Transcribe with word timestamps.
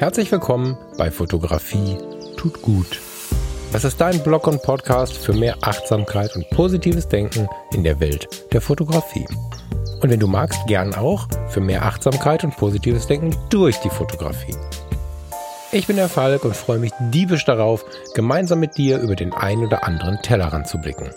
Herzlich 0.00 0.32
willkommen 0.32 0.78
bei 0.96 1.10
Fotografie 1.10 1.98
tut 2.38 2.62
gut. 2.62 2.98
Das 3.70 3.84
ist 3.84 4.00
dein 4.00 4.22
Blog 4.22 4.46
und 4.46 4.62
Podcast 4.62 5.14
für 5.14 5.34
mehr 5.34 5.58
Achtsamkeit 5.60 6.34
und 6.36 6.48
positives 6.48 7.06
Denken 7.06 7.50
in 7.74 7.84
der 7.84 8.00
Welt 8.00 8.26
der 8.50 8.62
Fotografie. 8.62 9.26
Und 10.00 10.08
wenn 10.08 10.18
du 10.18 10.26
magst, 10.26 10.66
gern 10.66 10.94
auch 10.94 11.28
für 11.50 11.60
mehr 11.60 11.84
Achtsamkeit 11.84 12.44
und 12.44 12.56
positives 12.56 13.08
Denken 13.08 13.36
durch 13.50 13.76
die 13.80 13.90
Fotografie. 13.90 14.56
Ich 15.70 15.86
bin 15.86 15.96
der 15.96 16.08
Falk 16.08 16.46
und 16.46 16.56
freue 16.56 16.78
mich 16.78 16.92
diebisch 17.12 17.44
darauf, 17.44 17.84
gemeinsam 18.14 18.60
mit 18.60 18.78
dir 18.78 19.00
über 19.00 19.16
den 19.16 19.34
ein 19.34 19.58
oder 19.58 19.84
anderen 19.84 20.22
Tellerrand 20.22 20.66
zu 20.66 20.78
blicken. 20.78 21.10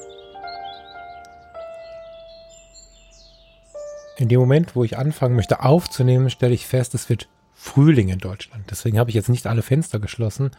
In 4.18 4.28
dem 4.28 4.42
Moment, 4.42 4.76
wo 4.76 4.84
ich 4.84 4.98
anfangen 4.98 5.38
möchte 5.38 5.64
aufzunehmen, 5.64 6.30
stelle 6.30 6.54
ich 6.54 6.68
fest, 6.68 6.94
es 6.96 7.08
wird 7.08 7.30
Frühling 7.64 8.10
in 8.10 8.20
Deutschland. 8.20 8.66
Deswegen 8.70 9.00
habe 9.00 9.10
ich 9.10 9.16
jetzt 9.16 9.30
nicht 9.30 9.48
alle 9.48 9.62
Fenster 9.62 9.98
geschlossen, 9.98 10.52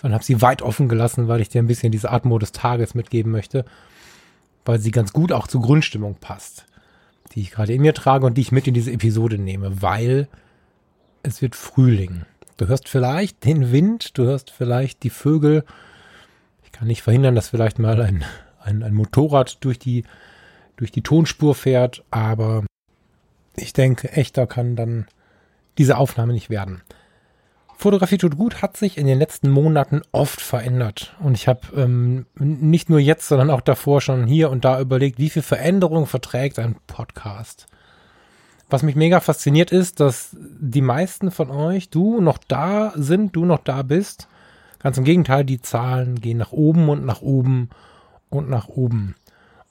sondern 0.00 0.14
habe 0.14 0.24
sie 0.24 0.40
weit 0.40 0.62
offen 0.62 0.88
gelassen, 0.88 1.28
weil 1.28 1.42
ich 1.42 1.50
dir 1.50 1.62
ein 1.62 1.66
bisschen 1.66 1.92
diese 1.92 2.10
Atmo 2.10 2.38
des 2.38 2.52
Tages 2.52 2.94
mitgeben 2.94 3.30
möchte, 3.30 3.66
weil 4.64 4.80
sie 4.80 4.90
ganz 4.90 5.12
gut 5.12 5.32
auch 5.32 5.46
zur 5.46 5.60
Grundstimmung 5.60 6.16
passt, 6.18 6.64
die 7.34 7.42
ich 7.42 7.50
gerade 7.50 7.74
in 7.74 7.82
mir 7.82 7.92
trage 7.92 8.24
und 8.24 8.38
die 8.38 8.40
ich 8.40 8.52
mit 8.52 8.66
in 8.66 8.72
diese 8.72 8.90
Episode 8.90 9.36
nehme, 9.36 9.82
weil 9.82 10.28
es 11.22 11.42
wird 11.42 11.54
Frühling. 11.54 12.22
Du 12.56 12.68
hörst 12.68 12.88
vielleicht 12.88 13.44
den 13.44 13.70
Wind, 13.70 14.16
du 14.16 14.24
hörst 14.24 14.50
vielleicht 14.50 15.02
die 15.02 15.10
Vögel. 15.10 15.62
Ich 16.64 16.72
kann 16.72 16.88
nicht 16.88 17.02
verhindern, 17.02 17.34
dass 17.34 17.50
vielleicht 17.50 17.78
mal 17.78 18.00
ein, 18.00 18.24
ein, 18.60 18.82
ein 18.82 18.94
Motorrad 18.94 19.62
durch 19.62 19.78
die, 19.78 20.04
durch 20.78 20.90
die 20.90 21.02
Tonspur 21.02 21.54
fährt, 21.54 22.02
aber 22.10 22.64
ich 23.56 23.74
denke, 23.74 24.10
echter 24.12 24.46
kann 24.46 24.74
dann 24.74 25.06
diese 25.80 25.96
Aufnahme 25.96 26.34
nicht 26.34 26.50
werden. 26.50 26.82
Fotografie 27.78 28.18
tut 28.18 28.36
gut 28.36 28.60
hat 28.60 28.76
sich 28.76 28.98
in 28.98 29.06
den 29.06 29.18
letzten 29.18 29.48
Monaten 29.48 30.02
oft 30.12 30.42
verändert. 30.42 31.16
Und 31.20 31.38
ich 31.38 31.48
habe 31.48 31.60
ähm, 31.74 32.26
nicht 32.34 32.90
nur 32.90 32.98
jetzt, 33.00 33.26
sondern 33.26 33.48
auch 33.48 33.62
davor 33.62 34.02
schon 34.02 34.26
hier 34.26 34.50
und 34.50 34.66
da 34.66 34.78
überlegt, 34.78 35.18
wie 35.18 35.30
viel 35.30 35.40
Veränderung 35.40 36.04
verträgt 36.04 36.58
ein 36.58 36.76
Podcast. 36.86 37.66
Was 38.68 38.82
mich 38.82 38.94
mega 38.94 39.20
fasziniert 39.20 39.72
ist, 39.72 40.00
dass 40.00 40.36
die 40.38 40.82
meisten 40.82 41.30
von 41.30 41.50
euch, 41.50 41.88
du 41.88 42.20
noch 42.20 42.36
da 42.46 42.92
sind, 42.96 43.34
du 43.34 43.46
noch 43.46 43.60
da 43.64 43.80
bist. 43.80 44.28
Ganz 44.80 44.98
im 44.98 45.04
Gegenteil, 45.04 45.46
die 45.46 45.62
Zahlen 45.62 46.20
gehen 46.20 46.36
nach 46.36 46.52
oben 46.52 46.90
und 46.90 47.06
nach 47.06 47.22
oben 47.22 47.70
und 48.28 48.50
nach 48.50 48.68
oben. 48.68 49.14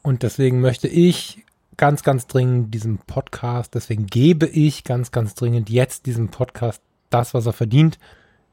Und 0.02 0.24
deswegen 0.24 0.60
möchte 0.60 0.88
ich 0.88 1.46
ganz, 1.80 2.04
ganz 2.04 2.28
dringend 2.28 2.74
diesem 2.74 2.98
Podcast, 2.98 3.74
deswegen 3.74 4.06
gebe 4.06 4.46
ich 4.46 4.84
ganz, 4.84 5.12
ganz 5.12 5.34
dringend 5.34 5.70
jetzt 5.70 6.08
diesem 6.08 6.28
Podcast 6.28 6.82
das, 7.10 7.34
was 7.34 7.46
er 7.46 7.54
verdient, 7.54 7.98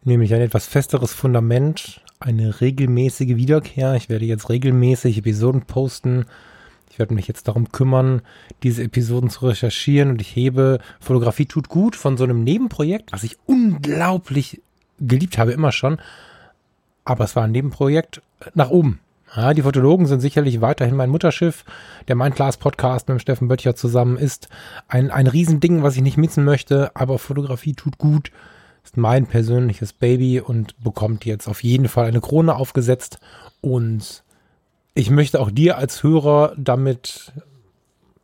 nämlich 0.05 0.32
ein 0.32 0.41
etwas 0.41 0.66
festeres 0.66 1.12
Fundament, 1.12 2.02
eine 2.20 2.60
regelmäßige 2.60 3.34
Wiederkehr. 3.34 3.94
Ich 3.97 4.08
werde 4.08 4.27
jetzt 4.27 4.48
regelmäßig 4.48 5.19
Episoden 5.19 5.62
posten. 5.62 6.27
Ich 6.92 7.00
werde 7.00 7.14
mich 7.14 7.27
jetzt 7.27 7.48
darum 7.48 7.72
kümmern, 7.72 8.22
diese 8.62 8.84
Episoden 8.84 9.28
zu 9.28 9.48
recherchieren 9.48 10.10
und 10.10 10.20
ich 10.20 10.36
hebe 10.36 10.78
Fotografie 11.00 11.47
tut 11.47 11.69
gut 11.69 11.97
von 11.97 12.16
so 12.16 12.22
einem 12.22 12.44
Nebenprojekt, 12.44 13.12
was 13.12 13.24
ich 13.24 13.38
unglaublich 13.44 14.62
geliebt 15.00 15.36
habe, 15.36 15.50
immer 15.50 15.72
schon. 15.72 15.98
Aber 17.04 17.24
es 17.24 17.34
war 17.34 17.42
ein 17.42 17.52
Nebenprojekt 17.52 18.22
nach 18.54 18.70
oben. 18.70 19.00
Ja, 19.34 19.55
die 19.55 19.62
Fotologen 19.62 20.06
sind 20.06 20.20
sicherlich 20.20 20.60
weiterhin 20.60 20.94
mein 20.94 21.10
Mutterschiff. 21.10 21.64
Der 22.06 22.14
Mindclass 22.14 22.58
Podcast 22.58 23.08
mit 23.08 23.20
Steffen 23.20 23.48
Böttcher 23.48 23.74
zusammen 23.74 24.16
ist 24.16 24.48
ein, 24.88 25.10
ein 25.10 25.27
Riesending, 25.27 25.82
was 25.82 25.96
ich 25.96 26.02
nicht 26.02 26.16
missen 26.16 26.44
möchte, 26.44 26.94
aber 26.94 27.19
Fotografie 27.19 27.74
tut 27.74 27.98
gut. 27.98 28.30
Ist 28.84 28.97
mein 28.97 29.27
persönliches 29.27 29.92
Baby 29.92 30.41
und 30.41 30.81
bekommt 30.82 31.25
jetzt 31.25 31.48
auf 31.48 31.65
jeden 31.65 31.88
Fall 31.88 32.06
eine 32.06 32.20
Krone 32.20 32.54
aufgesetzt. 32.54 33.19
Und 33.60 34.22
ich 34.94 35.10
möchte 35.10 35.41
auch 35.41 35.50
dir 35.50 35.76
als 35.76 36.04
Hörer 36.04 36.54
damit, 36.56 37.32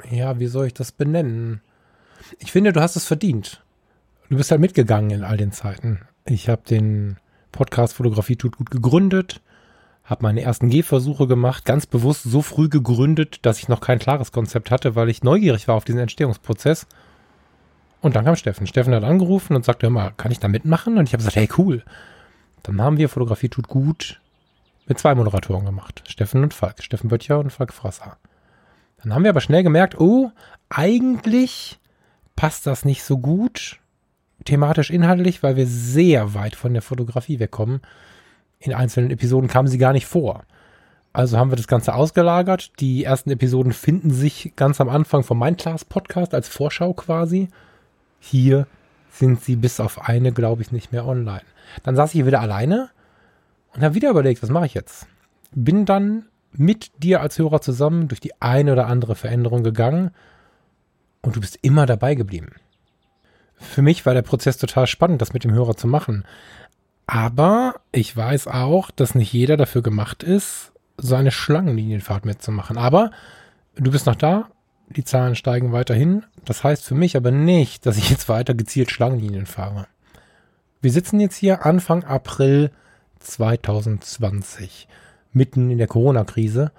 ja, 0.08 0.38
wie 0.38 0.46
soll 0.46 0.68
ich 0.68 0.74
das 0.74 0.92
benennen? 0.92 1.62
Ich 2.38 2.52
finde, 2.52 2.72
du 2.72 2.80
hast 2.80 2.94
es 2.94 3.06
verdient. 3.06 3.64
Du 4.30 4.36
bist 4.36 4.52
halt 4.52 4.60
mitgegangen 4.60 5.10
in 5.10 5.24
all 5.24 5.36
den 5.36 5.50
Zeiten. 5.50 6.02
Ich 6.24 6.48
habe 6.48 6.62
den 6.66 7.16
Podcast 7.50 7.94
Fotografie 7.94 8.36
tut 8.36 8.56
gut 8.56 8.70
gegründet 8.70 9.42
habe 10.04 10.22
meine 10.22 10.42
ersten 10.42 10.68
Gehversuche 10.68 11.26
gemacht, 11.26 11.64
ganz 11.64 11.86
bewusst 11.86 12.24
so 12.24 12.42
früh 12.42 12.68
gegründet, 12.68 13.38
dass 13.42 13.58
ich 13.58 13.68
noch 13.68 13.80
kein 13.80 13.98
klares 13.98 14.32
Konzept 14.32 14.70
hatte, 14.70 14.96
weil 14.96 15.08
ich 15.08 15.22
neugierig 15.22 15.68
war 15.68 15.76
auf 15.76 15.84
diesen 15.84 16.00
Entstehungsprozess. 16.00 16.86
Und 18.00 18.16
dann 18.16 18.24
kam 18.24 18.34
Steffen. 18.34 18.66
Steffen 18.66 18.94
hat 18.94 19.04
angerufen 19.04 19.54
und 19.54 19.64
sagte 19.64 19.86
immer, 19.86 20.10
kann 20.10 20.32
ich 20.32 20.40
da 20.40 20.48
mitmachen? 20.48 20.98
Und 20.98 21.04
ich 21.08 21.12
habe 21.12 21.20
gesagt, 21.20 21.36
hey, 21.36 21.48
cool. 21.56 21.84
Dann 22.64 22.80
haben 22.82 22.98
wir 22.98 23.08
Fotografie 23.08 23.48
tut 23.48 23.68
gut 23.68 24.20
mit 24.86 24.98
zwei 24.98 25.14
Moderatoren 25.14 25.64
gemacht. 25.64 26.02
Steffen 26.08 26.42
und 26.42 26.52
Falk. 26.52 26.82
Steffen 26.82 27.08
Böttcher 27.08 27.38
und 27.38 27.50
Falk 27.50 27.72
Frasser. 27.72 28.16
Dann 29.02 29.14
haben 29.14 29.22
wir 29.22 29.30
aber 29.30 29.40
schnell 29.40 29.62
gemerkt, 29.62 30.00
oh, 30.00 30.32
eigentlich 30.68 31.78
passt 32.34 32.66
das 32.66 32.84
nicht 32.84 33.04
so 33.04 33.18
gut 33.18 33.78
thematisch 34.44 34.90
inhaltlich, 34.90 35.44
weil 35.44 35.54
wir 35.54 35.66
sehr 35.68 36.34
weit 36.34 36.56
von 36.56 36.72
der 36.72 36.82
Fotografie 36.82 37.38
wegkommen 37.38 37.80
in 38.62 38.74
einzelnen 38.74 39.10
Episoden 39.10 39.48
kamen 39.48 39.68
sie 39.68 39.78
gar 39.78 39.92
nicht 39.92 40.06
vor. 40.06 40.44
Also 41.12 41.36
haben 41.36 41.50
wir 41.50 41.56
das 41.56 41.68
Ganze 41.68 41.94
ausgelagert. 41.94 42.80
Die 42.80 43.04
ersten 43.04 43.30
Episoden 43.30 43.72
finden 43.72 44.10
sich 44.10 44.52
ganz 44.56 44.80
am 44.80 44.88
Anfang 44.88 45.22
vom 45.22 45.38
Mindclass 45.38 45.84
Podcast 45.84 46.32
als 46.32 46.48
Vorschau 46.48 46.94
quasi. 46.94 47.48
Hier 48.18 48.66
sind 49.10 49.42
sie 49.42 49.56
bis 49.56 49.78
auf 49.78 50.08
eine, 50.08 50.32
glaube 50.32 50.62
ich, 50.62 50.72
nicht 50.72 50.92
mehr 50.92 51.06
online. 51.06 51.42
Dann 51.82 51.96
saß 51.96 52.10
ich 52.10 52.14
hier 52.14 52.26
wieder 52.26 52.40
alleine 52.40 52.88
und 53.74 53.82
habe 53.82 53.94
wieder 53.94 54.10
überlegt, 54.10 54.42
was 54.42 54.50
mache 54.50 54.66
ich 54.66 54.74
jetzt? 54.74 55.06
Bin 55.54 55.84
dann 55.84 56.26
mit 56.52 56.90
dir 57.02 57.20
als 57.20 57.38
Hörer 57.38 57.60
zusammen 57.60 58.08
durch 58.08 58.20
die 58.20 58.40
eine 58.40 58.72
oder 58.72 58.86
andere 58.86 59.14
Veränderung 59.14 59.62
gegangen 59.62 60.12
und 61.20 61.36
du 61.36 61.40
bist 61.40 61.58
immer 61.62 61.86
dabei 61.86 62.14
geblieben. 62.14 62.52
Für 63.54 63.82
mich 63.82 64.04
war 64.04 64.14
der 64.14 64.22
Prozess 64.22 64.56
total 64.56 64.86
spannend, 64.86 65.22
das 65.22 65.32
mit 65.32 65.44
dem 65.44 65.52
Hörer 65.52 65.76
zu 65.76 65.86
machen. 65.86 66.24
Aber 67.14 67.74
ich 67.92 68.16
weiß 68.16 68.46
auch, 68.46 68.90
dass 68.90 69.14
nicht 69.14 69.34
jeder 69.34 69.58
dafür 69.58 69.82
gemacht 69.82 70.22
ist, 70.22 70.72
so 70.96 71.14
eine 71.14 71.30
Schlangenlinienfahrt 71.30 72.24
mitzumachen. 72.24 72.78
Aber 72.78 73.10
du 73.74 73.90
bist 73.90 74.06
noch 74.06 74.14
da, 74.14 74.48
die 74.88 75.04
Zahlen 75.04 75.36
steigen 75.36 75.72
weiterhin. 75.72 76.24
Das 76.46 76.64
heißt 76.64 76.82
für 76.82 76.94
mich 76.94 77.14
aber 77.14 77.30
nicht, 77.30 77.84
dass 77.84 77.98
ich 77.98 78.08
jetzt 78.08 78.30
weiter 78.30 78.54
gezielt 78.54 78.90
Schlangenlinien 78.90 79.44
fahre. 79.44 79.88
Wir 80.80 80.90
sitzen 80.90 81.20
jetzt 81.20 81.36
hier 81.36 81.66
Anfang 81.66 82.02
April 82.02 82.70
2020, 83.18 84.88
mitten 85.34 85.70
in 85.70 85.76
der 85.76 85.88
Corona-Krise. 85.88 86.72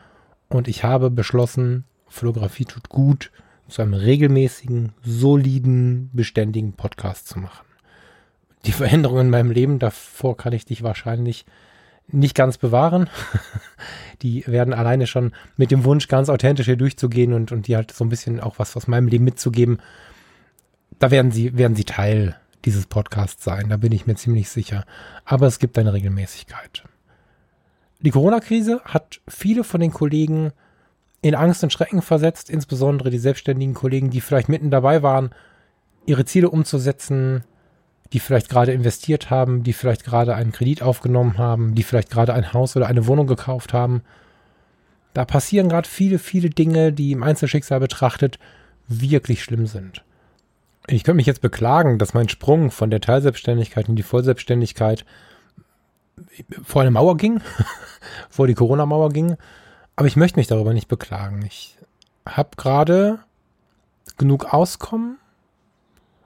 Und 0.50 0.68
ich 0.68 0.84
habe 0.84 1.12
beschlossen, 1.12 1.84
Fotografie 2.08 2.66
tut 2.66 2.90
gut, 2.90 3.30
zu 3.68 3.84
einem 3.84 3.94
regelmäßigen, 3.94 4.94
soliden, 5.04 6.10
beständigen 6.12 6.74
Podcast 6.74 7.28
zu 7.28 7.38
machen 7.38 7.64
die 8.66 8.72
Veränderungen 8.72 9.26
in 9.26 9.30
meinem 9.32 9.52
Leben, 9.52 9.80
davor 9.80 10.38
kann 10.38 10.54
ich 10.54 10.66
dich 10.66 10.84
wahrscheinlich 10.84 11.46
nicht 12.08 12.36
ganz 12.36 12.58
bewahren. 12.58 13.10
die 14.22 14.46
werden 14.48 14.74
alleine 14.74 15.08
schon 15.08 15.32
mit 15.58 15.72
dem 15.72 15.84
Wunsch, 15.84 16.08
ganz 16.08 16.30
authentisch 16.30 16.66
hier 16.66 16.78
durchzugehen 16.78 17.34
und, 17.34 17.52
und 17.52 17.68
die 17.68 17.76
halt 17.76 17.92
so 17.92 18.04
ein 18.04 18.10
bisschen 18.10 18.40
auch 18.40 18.60
was 18.60 18.76
aus 18.76 18.88
meinem 18.88 19.08
Leben 19.08 19.26
mitzugeben. 19.26 19.80
Da 21.00 21.12
werden 21.12 21.32
sie, 21.32 21.58
werden 21.58 21.76
sie 21.76 21.86
Teil 21.86 22.38
dieses 22.66 22.86
Podcasts 22.86 23.44
sein, 23.44 23.70
da 23.70 23.78
bin 23.78 23.92
ich 23.92 24.08
mir 24.08 24.16
ziemlich 24.16 24.50
sicher. 24.50 24.86
Aber 25.26 25.48
es 25.48 25.60
gibt 25.60 25.78
eine 25.78 25.94
Regelmäßigkeit. 25.94 26.84
Die 28.00 28.12
Corona-Krise 28.12 28.82
hat 28.86 29.22
viele 29.28 29.64
von 29.64 29.82
den 29.82 29.92
Kollegen 29.92 30.52
in 31.22 31.36
Angst 31.36 31.64
und 31.64 31.72
Schrecken 31.72 32.02
versetzt, 32.02 32.50
insbesondere 32.50 33.10
die 33.10 33.18
selbstständigen 33.18 33.74
Kollegen, 33.74 34.10
die 34.10 34.22
vielleicht 34.22 34.50
mitten 34.50 34.72
dabei 34.72 35.04
waren, 35.04 35.32
ihre 36.06 36.26
Ziele 36.26 36.50
umzusetzen, 36.50 37.46
die 38.14 38.20
vielleicht 38.20 38.50
gerade 38.50 38.72
investiert 38.72 39.32
haben, 39.32 39.64
die 39.64 39.74
vielleicht 39.74 40.04
gerade 40.04 40.36
einen 40.36 40.52
Kredit 40.52 40.84
aufgenommen 40.84 41.40
haben, 41.40 41.74
die 41.74 41.84
vielleicht 41.84 42.12
gerade 42.12 42.34
ein 42.34 42.54
Haus 42.54 42.78
oder 42.78 42.88
eine 42.88 43.08
Wohnung 43.08 43.26
gekauft 43.26 43.74
haben. 43.74 44.04
Da 45.16 45.26
passieren 45.26 45.68
gerade 45.68 45.90
viele, 45.90 46.20
viele 46.20 46.52
Dinge, 46.52 46.94
die 46.94 47.12
im 47.12 47.24
Einzelschicksal 47.24 47.80
betrachtet 47.80 48.38
wirklich 48.88 49.44
schlimm 49.44 49.66
sind. 49.66 50.04
Ich 50.88 51.04
könnte 51.04 51.16
mich 51.16 51.26
jetzt 51.26 51.42
beklagen, 51.42 51.98
dass 51.98 52.14
mein 52.14 52.30
Sprung 52.30 52.70
von 52.70 52.92
der 52.92 53.02
Teilselbstständigkeit 53.02 53.90
in 53.90 53.96
die 53.96 54.04
Vollselbstständigkeit 54.04 55.06
vor 56.64 56.82
eine 56.82 56.92
Mauer 56.92 57.18
ging, 57.18 57.42
vor 58.30 58.46
die 58.46 58.54
Corona-Mauer 58.54 59.10
ging. 59.10 59.38
Aber 59.96 60.08
ich 60.08 60.18
möchte 60.18 60.40
mich 60.40 60.48
darüber 60.48 60.74
nicht 60.74 60.88
beklagen. 60.88 61.44
Ich 61.48 61.78
habe 62.28 62.50
gerade 62.58 63.20
genug 64.18 64.54
Auskommen, 64.54 65.18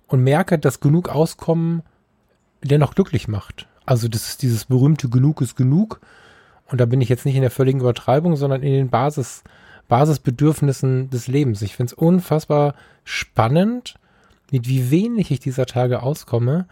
und 0.08 0.24
merke, 0.24 0.58
dass 0.58 0.80
genug 0.80 1.10
Auskommen 1.10 1.84
dennoch 2.64 2.96
glücklich 2.96 3.28
macht. 3.28 3.68
Also 3.86 4.08
das 4.08 4.30
ist 4.30 4.42
dieses 4.42 4.66
berühmte 4.66 5.10
Genug 5.10 5.42
ist 5.42 5.56
genug. 5.56 6.02
Und 6.70 6.82
da 6.82 6.86
bin 6.86 7.00
ich 7.00 7.10
jetzt 7.10 7.26
nicht 7.26 7.36
in 7.36 7.42
der 7.42 7.52
völligen 7.52 7.80
Übertreibung, 7.80 8.36
sondern 8.36 8.62
in 8.62 8.74
den 8.74 8.90
Basis, 8.90 9.44
Basisbedürfnissen 9.88 11.10
des 11.10 11.28
Lebens. 11.28 11.62
Ich 11.62 11.76
finde 11.76 11.94
es 11.94 11.98
unfassbar 11.98 12.76
spannend, 13.06 13.96
mit 14.52 14.68
wie 14.68 14.92
wenig 14.92 15.32
ich 15.32 15.40
dieser 15.40 15.66
Tage 15.66 16.04
auskomme 16.04 16.68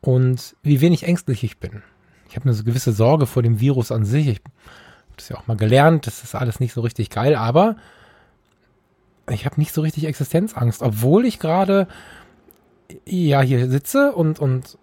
und 0.00 0.56
wie 0.62 0.80
wenig 0.80 1.04
ängstlich 1.04 1.44
ich 1.44 1.58
bin. 1.58 1.82
Ich 2.28 2.36
habe 2.36 2.48
eine 2.48 2.62
gewisse 2.62 2.92
Sorge 2.92 3.26
vor 3.26 3.42
dem 3.42 3.60
Virus 3.60 3.92
an 3.92 4.04
sich. 4.04 4.28
Ich 4.28 4.40
habe 4.40 4.50
das 5.16 5.28
ja 5.28 5.36
auch 5.36 5.46
mal 5.46 5.56
gelernt, 5.56 6.06
das 6.06 6.24
ist 6.24 6.34
alles 6.34 6.60
nicht 6.60 6.72
so 6.72 6.80
richtig 6.80 7.10
geil, 7.10 7.34
aber 7.34 7.76
ich 9.30 9.46
habe 9.46 9.60
nicht 9.60 9.72
so 9.72 9.80
richtig 9.80 10.04
Existenzangst, 10.04 10.82
obwohl 10.82 11.24
ich 11.24 11.38
gerade 11.38 11.86
ja 13.06 13.40
hier 13.40 13.68
sitze 13.68 14.12
und, 14.12 14.38
und 14.38 14.78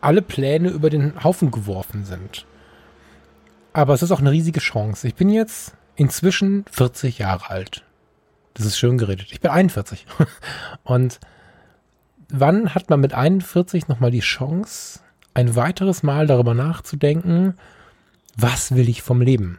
alle 0.00 0.22
Pläne 0.22 0.68
über 0.68 0.90
den 0.90 1.22
Haufen 1.24 1.50
geworfen 1.50 2.04
sind. 2.04 2.46
Aber 3.72 3.94
es 3.94 4.02
ist 4.02 4.12
auch 4.12 4.20
eine 4.20 4.30
riesige 4.30 4.60
Chance. 4.60 5.06
Ich 5.08 5.14
bin 5.14 5.28
jetzt 5.28 5.74
inzwischen 5.96 6.64
40 6.70 7.18
Jahre 7.18 7.50
alt. 7.50 7.84
Das 8.54 8.64
ist 8.64 8.78
schön 8.78 8.96
geredet. 8.96 9.28
Ich 9.32 9.40
bin 9.40 9.50
41. 9.50 10.06
Und 10.84 11.20
wann 12.30 12.74
hat 12.74 12.88
man 12.88 13.00
mit 13.00 13.12
41 13.12 13.88
nochmal 13.88 14.10
die 14.10 14.20
Chance, 14.20 15.00
ein 15.34 15.56
weiteres 15.56 16.02
Mal 16.02 16.26
darüber 16.26 16.54
nachzudenken, 16.54 17.54
was 18.36 18.74
will 18.74 18.88
ich 18.88 19.02
vom 19.02 19.20
Leben? 19.20 19.58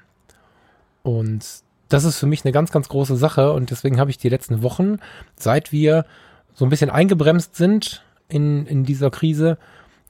Und 1.04 1.46
das 1.90 2.04
ist 2.04 2.18
für 2.18 2.26
mich 2.26 2.44
eine 2.44 2.52
ganz, 2.52 2.72
ganz 2.72 2.90
große 2.90 3.16
Sache. 3.16 3.54
Und 3.54 3.70
deswegen 3.70 4.00
habe 4.00 4.10
ich 4.10 4.18
die 4.18 4.30
letzten 4.30 4.64
Wochen, 4.64 4.98
seit 5.38 5.72
wir 5.72 6.06
so 6.58 6.66
ein 6.66 6.70
bisschen 6.70 6.90
eingebremst 6.90 7.56
sind 7.56 8.04
in, 8.30 8.66
in 8.66 8.84
dieser 8.84 9.12
Krise, 9.12 9.60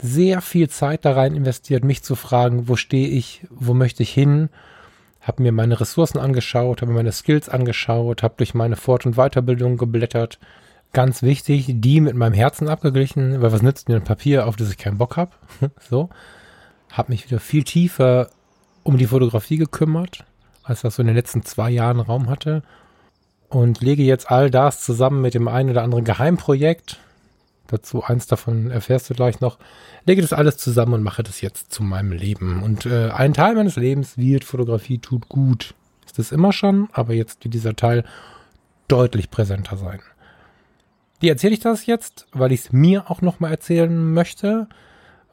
sehr 0.01 0.39
viel 0.39 0.69
Zeit 0.69 1.03
da 1.03 1.11
rein 1.11 1.35
investiert, 1.35 1.83
mich 1.83 2.03
zu 2.03 2.15
fragen, 2.15 2.69
wo 2.69 2.77
stehe 2.77 3.09
ich, 3.09 3.45
wo 3.49 3.73
möchte 3.73 4.01
ich 4.01 4.13
hin, 4.13 4.47
habe 5.19 5.43
mir 5.43 5.51
meine 5.51 5.77
Ressourcen 5.81 6.19
angeschaut, 6.19 6.81
habe 6.81 6.93
mir 6.93 6.99
meine 6.99 7.11
Skills 7.11 7.49
angeschaut, 7.49 8.23
habe 8.23 8.35
durch 8.37 8.53
meine 8.53 8.77
Fort- 8.77 9.05
und 9.05 9.17
Weiterbildung 9.17 9.75
geblättert. 9.75 10.39
Ganz 10.93 11.21
wichtig, 11.21 11.65
die 11.67 11.99
mit 11.99 12.15
meinem 12.15 12.33
Herzen 12.33 12.69
abgeglichen, 12.69 13.41
weil 13.41 13.51
was 13.51 13.61
nützt 13.61 13.89
mir 13.89 13.97
ein 13.97 14.05
Papier, 14.05 14.47
auf 14.47 14.55
das 14.55 14.71
ich 14.71 14.77
keinen 14.77 14.97
Bock 14.97 15.17
habe? 15.17 15.31
so. 15.89 16.09
Habe 16.93 17.11
mich 17.11 17.25
wieder 17.25 17.41
viel 17.41 17.65
tiefer 17.65 18.29
um 18.83 18.97
die 18.97 19.07
Fotografie 19.07 19.57
gekümmert, 19.57 20.23
als 20.63 20.79
das 20.79 20.95
so 20.95 21.01
in 21.01 21.07
den 21.07 21.17
letzten 21.17 21.43
zwei 21.43 21.71
Jahren 21.71 21.99
Raum 21.99 22.29
hatte. 22.29 22.63
Und 23.49 23.81
lege 23.81 24.03
jetzt 24.03 24.29
all 24.29 24.49
das 24.51 24.81
zusammen 24.81 25.21
mit 25.21 25.33
dem 25.33 25.47
einen 25.47 25.69
oder 25.69 25.83
anderen 25.83 26.03
Geheimprojekt, 26.03 26.99
dazu 27.67 28.03
eins 28.03 28.27
davon 28.27 28.71
erfährst 28.71 29.09
du 29.09 29.13
gleich 29.13 29.39
noch, 29.39 29.57
lege 30.05 30.21
das 30.21 30.33
alles 30.33 30.57
zusammen 30.57 30.95
und 30.95 31.03
mache 31.03 31.23
das 31.23 31.41
jetzt 31.41 31.71
zu 31.71 31.83
meinem 31.83 32.11
Leben. 32.11 32.61
Und 32.61 32.85
äh, 32.85 33.09
ein 33.09 33.33
Teil 33.33 33.55
meines 33.55 33.75
Lebens 33.75 34.17
wird 34.17 34.43
Fotografie 34.43 34.99
tut 34.99 35.29
gut. 35.29 35.75
Ist 36.05 36.19
das 36.19 36.31
immer 36.31 36.51
schon, 36.51 36.89
aber 36.91 37.13
jetzt 37.13 37.43
wird 37.43 37.53
dieser 37.53 37.75
Teil 37.75 38.03
deutlich 38.87 39.29
präsenter 39.29 39.77
sein. 39.77 39.99
Wie 41.19 41.29
erzähle 41.29 41.53
ich 41.53 41.59
das 41.59 41.85
jetzt? 41.85 42.27
Weil 42.31 42.51
ich 42.51 42.61
es 42.61 42.71
mir 42.71 43.09
auch 43.09 43.21
nochmal 43.21 43.51
erzählen 43.51 44.13
möchte, 44.13 44.67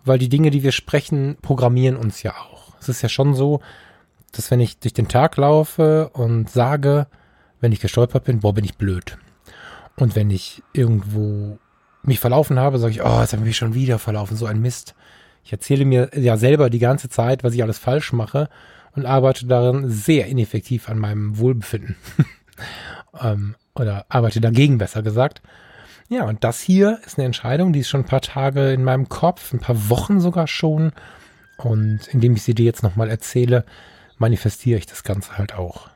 weil 0.04 0.18
die 0.18 0.28
Dinge, 0.28 0.50
die 0.50 0.62
wir 0.62 0.72
sprechen, 0.72 1.36
programmieren 1.42 1.96
uns 1.96 2.22
ja 2.22 2.32
auch. 2.32 2.74
Es 2.80 2.88
ist 2.88 3.02
ja 3.02 3.08
schon 3.08 3.34
so, 3.34 3.60
dass 4.32 4.50
wenn 4.50 4.60
ich 4.60 4.78
durch 4.78 4.94
den 4.94 5.08
Tag 5.08 5.36
laufe 5.36 6.10
und 6.12 6.50
sage, 6.50 7.06
wenn 7.64 7.72
ich 7.72 7.80
gestolpert 7.80 8.24
bin, 8.24 8.40
boah, 8.40 8.52
bin 8.52 8.66
ich 8.66 8.76
blöd. 8.76 9.16
Und 9.96 10.14
wenn 10.14 10.28
ich 10.28 10.62
irgendwo 10.74 11.58
mich 12.02 12.20
verlaufen 12.20 12.58
habe, 12.58 12.78
sage 12.78 12.92
ich, 12.92 13.02
oh, 13.02 13.20
jetzt 13.22 13.32
habe 13.32 13.40
ich 13.40 13.48
mich 13.48 13.56
schon 13.56 13.72
wieder 13.72 13.98
verlaufen, 13.98 14.36
so 14.36 14.44
ein 14.44 14.60
Mist. 14.60 14.94
Ich 15.42 15.50
erzähle 15.50 15.86
mir 15.86 16.10
ja 16.14 16.36
selber 16.36 16.68
die 16.68 16.78
ganze 16.78 17.08
Zeit, 17.08 17.42
was 17.42 17.54
ich 17.54 17.62
alles 17.62 17.78
falsch 17.78 18.12
mache 18.12 18.50
und 18.94 19.06
arbeite 19.06 19.46
darin 19.46 19.88
sehr 19.88 20.26
ineffektiv 20.26 20.90
an 20.90 20.98
meinem 20.98 21.38
Wohlbefinden. 21.38 21.96
ähm, 23.18 23.54
oder 23.74 24.04
arbeite 24.10 24.42
dagegen, 24.42 24.76
besser 24.76 25.02
gesagt. 25.02 25.40
Ja, 26.10 26.24
und 26.24 26.44
das 26.44 26.60
hier 26.60 26.98
ist 27.06 27.16
eine 27.18 27.24
Entscheidung, 27.24 27.72
die 27.72 27.80
ist 27.80 27.88
schon 27.88 28.02
ein 28.02 28.06
paar 28.06 28.20
Tage 28.20 28.72
in 28.72 28.84
meinem 28.84 29.08
Kopf, 29.08 29.54
ein 29.54 29.60
paar 29.60 29.88
Wochen 29.88 30.20
sogar 30.20 30.48
schon. 30.48 30.92
Und 31.56 32.08
indem 32.08 32.36
ich 32.36 32.42
sie 32.42 32.54
dir 32.54 32.66
jetzt 32.66 32.82
nochmal 32.82 33.08
erzähle, 33.08 33.64
manifestiere 34.18 34.78
ich 34.78 34.84
das 34.84 35.02
Ganze 35.02 35.38
halt 35.38 35.54
auch. 35.54 35.93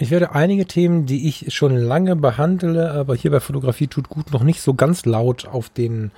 Ich 0.00 0.10
werde 0.12 0.32
einige 0.32 0.66
Themen, 0.66 1.06
die 1.06 1.28
ich 1.28 1.52
schon 1.52 1.76
lange 1.76 2.14
behandle, 2.14 2.92
aber 2.92 3.16
hier 3.16 3.32
bei 3.32 3.40
Fotografie 3.40 3.88
tut 3.88 4.08
gut 4.08 4.32
noch 4.32 4.44
nicht 4.44 4.60
so 4.60 4.74
ganz 4.74 5.04
laut 5.04 5.46
auf 5.46 5.68
den 5.70 6.12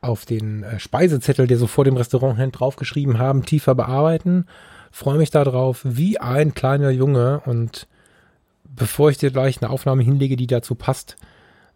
auf 0.00 0.24
den 0.24 0.62
äh, 0.62 0.78
Speisezettel, 0.78 1.48
der 1.48 1.58
so 1.58 1.66
vor 1.66 1.84
dem 1.84 1.96
Restaurant 1.96 2.38
hängt, 2.38 2.60
draufgeschrieben 2.60 3.18
haben, 3.18 3.44
tiefer 3.44 3.74
bearbeiten. 3.74 4.46
Freue 4.92 5.18
mich 5.18 5.30
darauf, 5.30 5.80
wie 5.82 6.18
ein 6.20 6.54
kleiner 6.54 6.90
Junge. 6.90 7.40
Und 7.44 7.88
bevor 8.64 9.10
ich 9.10 9.18
dir 9.18 9.32
gleich 9.32 9.60
eine 9.60 9.70
Aufnahme 9.70 10.04
hinlege, 10.04 10.36
die 10.36 10.46
dazu 10.46 10.76
passt, 10.76 11.16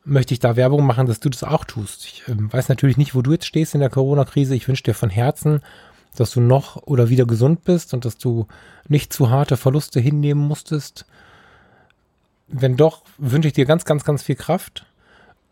möchte 0.04 0.34
ich 0.34 0.38
da 0.38 0.54
Werbung 0.54 0.86
machen, 0.86 1.06
dass 1.06 1.18
du 1.18 1.28
das 1.28 1.42
auch 1.42 1.64
tust. 1.64 2.04
Ich 2.04 2.22
äh, 2.28 2.34
weiß 2.36 2.68
natürlich 2.68 2.98
nicht, 2.98 3.16
wo 3.16 3.22
du 3.22 3.32
jetzt 3.32 3.46
stehst 3.46 3.74
in 3.74 3.80
der 3.80 3.90
Corona-Krise. 3.90 4.54
Ich 4.54 4.68
wünsche 4.68 4.84
dir 4.84 4.94
von 4.94 5.10
Herzen, 5.10 5.62
dass 6.14 6.30
du 6.30 6.40
noch 6.40 6.76
oder 6.76 7.08
wieder 7.08 7.26
gesund 7.26 7.64
bist 7.64 7.94
und 7.94 8.04
dass 8.04 8.18
du 8.18 8.46
nicht 8.86 9.12
zu 9.12 9.30
harte 9.30 9.56
Verluste 9.56 9.98
hinnehmen 9.98 10.46
musstest 10.46 11.06
wenn 12.50 12.76
doch, 12.76 13.02
wünsche 13.18 13.48
ich 13.48 13.54
dir 13.54 13.64
ganz, 13.64 13.84
ganz, 13.84 14.04
ganz 14.04 14.22
viel 14.22 14.36
Kraft. 14.36 14.86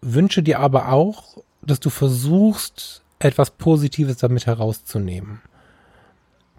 Wünsche 0.01 0.43
dir 0.43 0.61
aber 0.61 0.93
auch, 0.93 1.39
dass 1.63 1.81
du 1.81 1.91
versuchst, 1.91 3.03
etwas 3.19 3.51
Positives 3.51 4.19
damit 4.19 4.47
herauszunehmen. 4.47 5.41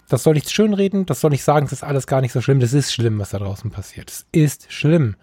Das 0.10 0.24
soll 0.24 0.34
nicht 0.34 0.50
schönreden, 0.50 1.06
das 1.06 1.22
soll 1.22 1.30
nicht 1.30 1.44
sagen, 1.44 1.68
das 1.68 1.74
ist 1.74 1.84
alles 1.84 2.08
gar 2.08 2.22
nicht 2.22 2.32
so 2.32 2.42
schlimm. 2.42 2.60
Das 2.60 2.74
ist 2.74 2.92
schlimm, 2.92 3.20
was 3.20 3.30
da 3.30 3.38
draußen 3.38 3.70
passiert. 3.70 4.10
Es 4.10 4.26
ist 4.32 4.72
schlimm. 4.72 5.16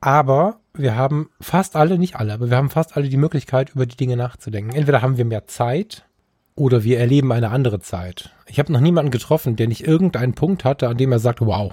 Aber 0.00 0.60
wir 0.74 0.96
haben 0.96 1.30
fast 1.40 1.76
alle, 1.76 1.98
nicht 1.98 2.16
alle, 2.16 2.32
aber 2.32 2.50
wir 2.50 2.56
haben 2.56 2.70
fast 2.70 2.96
alle 2.96 3.08
die 3.08 3.16
Möglichkeit, 3.16 3.70
über 3.70 3.86
die 3.86 3.96
Dinge 3.96 4.16
nachzudenken. 4.16 4.74
Entweder 4.74 5.02
haben 5.02 5.16
wir 5.16 5.24
mehr 5.24 5.46
Zeit 5.46 6.04
oder 6.54 6.84
wir 6.84 6.98
erleben 6.98 7.32
eine 7.32 7.50
andere 7.50 7.80
Zeit. 7.80 8.30
Ich 8.46 8.58
habe 8.58 8.72
noch 8.72 8.80
niemanden 8.80 9.10
getroffen, 9.10 9.56
der 9.56 9.68
nicht 9.68 9.86
irgendeinen 9.86 10.34
Punkt 10.34 10.64
hatte, 10.64 10.88
an 10.88 10.96
dem 10.96 11.12
er 11.12 11.18
sagt, 11.18 11.40
wow, 11.40 11.72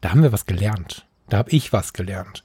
da 0.00 0.10
haben 0.10 0.22
wir 0.22 0.32
was 0.32 0.46
gelernt. 0.46 1.05
Da 1.28 1.38
habe 1.38 1.50
ich 1.50 1.72
was 1.72 1.92
gelernt. 1.92 2.44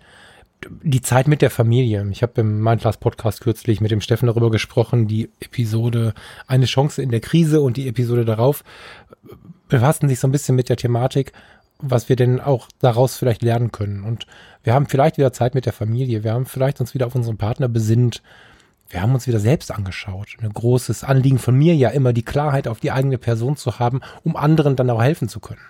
Die 0.84 1.02
Zeit 1.02 1.28
mit 1.28 1.42
der 1.42 1.50
Familie. 1.50 2.08
Ich 2.12 2.22
habe 2.22 2.42
im 2.42 2.62
Mindclass 2.62 2.98
Podcast 2.98 3.42
kürzlich 3.42 3.82
mit 3.82 3.92
dem 3.92 4.02
Steffen 4.02 4.28
darüber 4.28 4.52
gesprochen, 4.52 5.08
die 5.08 5.30
Episode 5.40 6.14
Eine 6.46 6.66
Chance 6.66 7.02
in 7.02 7.10
der 7.10 7.20
Krise 7.20 7.62
und 7.62 7.78
die 7.78 7.88
Episode 7.88 8.26
darauf 8.26 8.64
befassen 9.68 10.10
sich 10.10 10.20
so 10.20 10.28
ein 10.28 10.32
bisschen 10.32 10.56
mit 10.56 10.70
der 10.70 10.78
Thematik, 10.78 11.32
was 11.80 12.10
wir 12.10 12.16
denn 12.16 12.40
auch 12.40 12.68
daraus 12.80 13.16
vielleicht 13.16 13.42
lernen 13.42 13.72
können. 13.72 14.04
Und 14.04 14.28
wir 14.64 14.74
haben 14.74 14.86
vielleicht 14.86 15.18
wieder 15.18 15.34
Zeit 15.34 15.56
mit 15.56 15.66
der 15.66 15.74
Familie. 15.74 16.24
Wir 16.24 16.34
haben 16.34 16.46
vielleicht 16.46 16.80
uns 16.80 16.94
wieder 16.94 17.08
auf 17.08 17.16
unseren 17.16 17.38
Partner 17.38 17.68
besinnt. 17.68 18.22
Wir 18.90 19.02
haben 19.02 19.14
uns 19.14 19.26
wieder 19.26 19.40
selbst 19.40 19.72
angeschaut. 19.72 20.36
Ein 20.42 20.54
großes 20.54 21.04
Anliegen 21.04 21.40
von 21.40 21.56
mir 21.56 21.74
ja 21.74 21.90
immer, 21.90 22.14
die 22.14 22.26
Klarheit 22.26 22.68
auf 22.68 22.82
die 22.82 22.92
eigene 22.92 23.18
Person 23.18 23.56
zu 23.56 23.80
haben, 23.80 24.02
um 24.24 24.36
anderen 24.36 24.76
dann 24.76 24.90
auch 24.90 25.02
helfen 25.02 25.30
zu 25.30 25.40
können. 25.40 25.62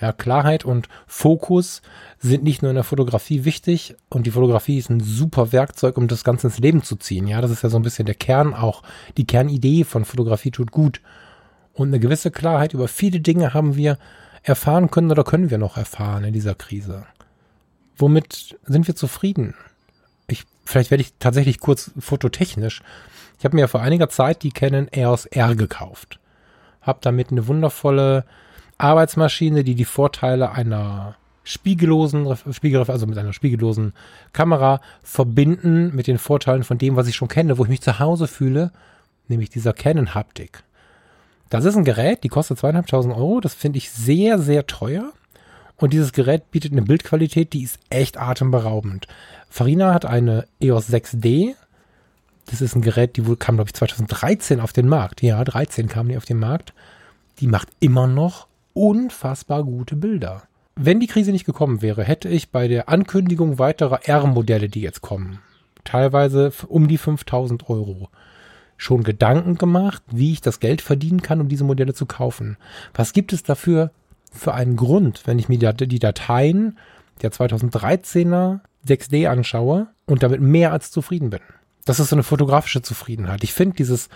Ja, 0.00 0.12
Klarheit 0.12 0.64
und 0.64 0.88
Fokus 1.06 1.82
sind 2.18 2.42
nicht 2.42 2.62
nur 2.62 2.70
in 2.70 2.74
der 2.76 2.84
Fotografie 2.84 3.44
wichtig 3.44 3.96
und 4.08 4.26
die 4.26 4.30
Fotografie 4.30 4.78
ist 4.78 4.88
ein 4.88 5.00
super 5.00 5.52
Werkzeug, 5.52 5.98
um 5.98 6.08
das 6.08 6.24
Ganze 6.24 6.46
ins 6.46 6.58
Leben 6.58 6.82
zu 6.82 6.96
ziehen. 6.96 7.26
Ja, 7.26 7.40
das 7.40 7.50
ist 7.50 7.62
ja 7.62 7.68
so 7.68 7.78
ein 7.78 7.82
bisschen 7.82 8.06
der 8.06 8.14
Kern 8.14 8.54
auch. 8.54 8.82
Die 9.18 9.26
Kernidee 9.26 9.84
von 9.84 10.04
Fotografie 10.06 10.50
tut 10.50 10.72
gut. 10.72 11.02
Und 11.74 11.88
eine 11.88 12.00
gewisse 12.00 12.30
Klarheit 12.30 12.72
über 12.72 12.88
viele 12.88 13.20
Dinge 13.20 13.52
haben 13.52 13.76
wir 13.76 13.98
erfahren 14.42 14.90
können 14.90 15.10
oder 15.10 15.24
können 15.24 15.50
wir 15.50 15.58
noch 15.58 15.76
erfahren 15.76 16.24
in 16.24 16.32
dieser 16.32 16.54
Krise. 16.54 17.04
Womit 17.96 18.58
sind 18.64 18.86
wir 18.86 18.96
zufrieden? 18.96 19.54
Ich, 20.26 20.44
vielleicht 20.64 20.90
werde 20.90 21.02
ich 21.02 21.12
tatsächlich 21.18 21.60
kurz 21.60 21.90
fototechnisch. 21.98 22.82
Ich 23.38 23.44
habe 23.44 23.56
mir 23.56 23.68
vor 23.68 23.82
einiger 23.82 24.08
Zeit 24.08 24.42
die 24.42 24.50
Canon 24.50 24.88
EOS 24.90 25.26
R 25.26 25.54
gekauft. 25.54 26.18
Habe 26.80 27.00
damit 27.02 27.30
eine 27.30 27.46
wundervolle 27.46 28.24
Arbeitsmaschine, 28.82 29.64
die 29.64 29.74
die 29.74 29.84
Vorteile 29.84 30.52
einer 30.52 31.16
spiegellosen, 31.44 32.36
Spiegel, 32.52 32.84
also 32.88 33.06
mit 33.06 33.18
einer 33.18 33.32
spiegellosen 33.32 33.92
Kamera 34.32 34.80
verbinden 35.02 35.94
mit 35.94 36.06
den 36.06 36.18
Vorteilen 36.18 36.64
von 36.64 36.78
dem, 36.78 36.96
was 36.96 37.08
ich 37.08 37.16
schon 37.16 37.28
kenne, 37.28 37.58
wo 37.58 37.64
ich 37.64 37.70
mich 37.70 37.80
zu 37.80 37.98
Hause 37.98 38.28
fühle, 38.28 38.70
nämlich 39.28 39.50
dieser 39.50 39.72
Canon 39.72 40.14
Haptik. 40.14 40.62
Das 41.48 41.64
ist 41.64 41.76
ein 41.76 41.84
Gerät, 41.84 42.22
die 42.22 42.28
kostet 42.28 42.58
zweieinhalbtausend 42.58 43.14
Euro. 43.14 43.40
Das 43.40 43.54
finde 43.54 43.78
ich 43.78 43.90
sehr, 43.90 44.38
sehr 44.38 44.66
teuer. 44.66 45.12
Und 45.76 45.92
dieses 45.92 46.12
Gerät 46.12 46.50
bietet 46.50 46.72
eine 46.72 46.82
Bildqualität, 46.82 47.52
die 47.52 47.62
ist 47.62 47.78
echt 47.88 48.18
atemberaubend. 48.18 49.08
Farina 49.48 49.92
hat 49.92 50.04
eine 50.04 50.46
EOS 50.60 50.90
6D. 50.90 51.54
Das 52.46 52.60
ist 52.60 52.76
ein 52.76 52.82
Gerät, 52.82 53.16
die 53.16 53.26
wohl 53.26 53.36
kam, 53.36 53.56
glaube 53.56 53.68
ich, 53.68 53.74
2013 53.74 54.60
auf 54.60 54.72
den 54.72 54.88
Markt. 54.88 55.22
Ja, 55.22 55.42
13 55.42 55.88
kam 55.88 56.08
die 56.08 56.16
auf 56.16 56.24
den 56.24 56.38
Markt. 56.38 56.72
Die 57.40 57.46
macht 57.46 57.68
immer 57.80 58.06
noch 58.06 58.46
unfassbar 58.80 59.62
gute 59.62 59.94
Bilder. 59.94 60.44
Wenn 60.74 61.00
die 61.00 61.06
Krise 61.06 61.32
nicht 61.32 61.44
gekommen 61.44 61.82
wäre, 61.82 62.02
hätte 62.02 62.30
ich 62.30 62.50
bei 62.50 62.66
der 62.66 62.88
Ankündigung 62.88 63.58
weiterer 63.58 64.08
R-Modelle, 64.08 64.70
die 64.70 64.80
jetzt 64.80 65.02
kommen, 65.02 65.40
teilweise 65.84 66.50
um 66.66 66.88
die 66.88 66.96
5000 66.96 67.68
Euro, 67.68 68.08
schon 68.78 69.02
Gedanken 69.02 69.56
gemacht, 69.56 70.02
wie 70.10 70.32
ich 70.32 70.40
das 70.40 70.60
Geld 70.60 70.80
verdienen 70.80 71.20
kann, 71.20 71.42
um 71.42 71.48
diese 71.48 71.64
Modelle 71.64 71.92
zu 71.92 72.06
kaufen. 72.06 72.56
Was 72.94 73.12
gibt 73.12 73.34
es 73.34 73.42
dafür 73.42 73.90
für 74.32 74.54
einen 74.54 74.76
Grund, 74.76 75.26
wenn 75.26 75.38
ich 75.38 75.50
mir 75.50 75.58
die 75.58 75.98
Dateien 75.98 76.78
der 77.20 77.32
2013er 77.32 78.60
6D 78.88 79.28
anschaue 79.28 79.88
und 80.06 80.22
damit 80.22 80.40
mehr 80.40 80.72
als 80.72 80.90
zufrieden 80.90 81.28
bin? 81.28 81.40
Das 81.90 81.98
ist 81.98 82.10
so 82.10 82.14
eine 82.14 82.22
fotografische 82.22 82.82
Zufriedenheit. 82.82 83.42
Ich 83.42 83.52
finde 83.52 83.74
dieses, 83.74 84.10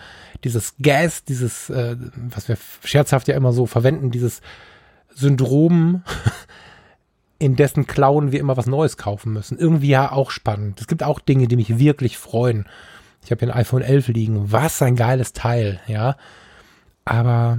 dieses 0.45 0.77
Gas, 0.81 1.25
dieses, 1.25 1.71
äh, 1.71 1.97
was 2.15 2.47
wir 2.47 2.57
scherzhaft 2.85 3.27
ja 3.27 3.35
immer 3.35 3.53
so 3.53 3.67
verwenden, 3.67 4.13
dieses 4.13 4.43
Syndrom, 5.13 6.05
in 7.41 7.57
dessen 7.57 7.89
Klauen 7.89 8.31
wir 8.31 8.39
immer 8.39 8.57
was 8.57 8.67
Neues 8.67 8.97
kaufen 8.97 9.33
müssen. 9.33 9.59
Irgendwie 9.59 9.89
ja 9.89 10.13
auch 10.13 10.31
spannend. 10.31 10.81
Es 10.81 10.87
gibt 10.87 11.03
auch 11.03 11.19
Dinge, 11.19 11.49
die 11.49 11.57
mich 11.57 11.81
wirklich 11.81 12.17
freuen. 12.17 12.67
Ich 13.25 13.33
habe 13.33 13.41
hier 13.45 13.53
ein 13.53 13.59
iPhone 13.59 13.83
11 13.83 14.07
liegen. 14.07 14.53
Was 14.53 14.81
ein 14.81 14.95
geiles 14.95 15.33
Teil, 15.33 15.81
ja. 15.89 16.17
Aber 17.05 17.59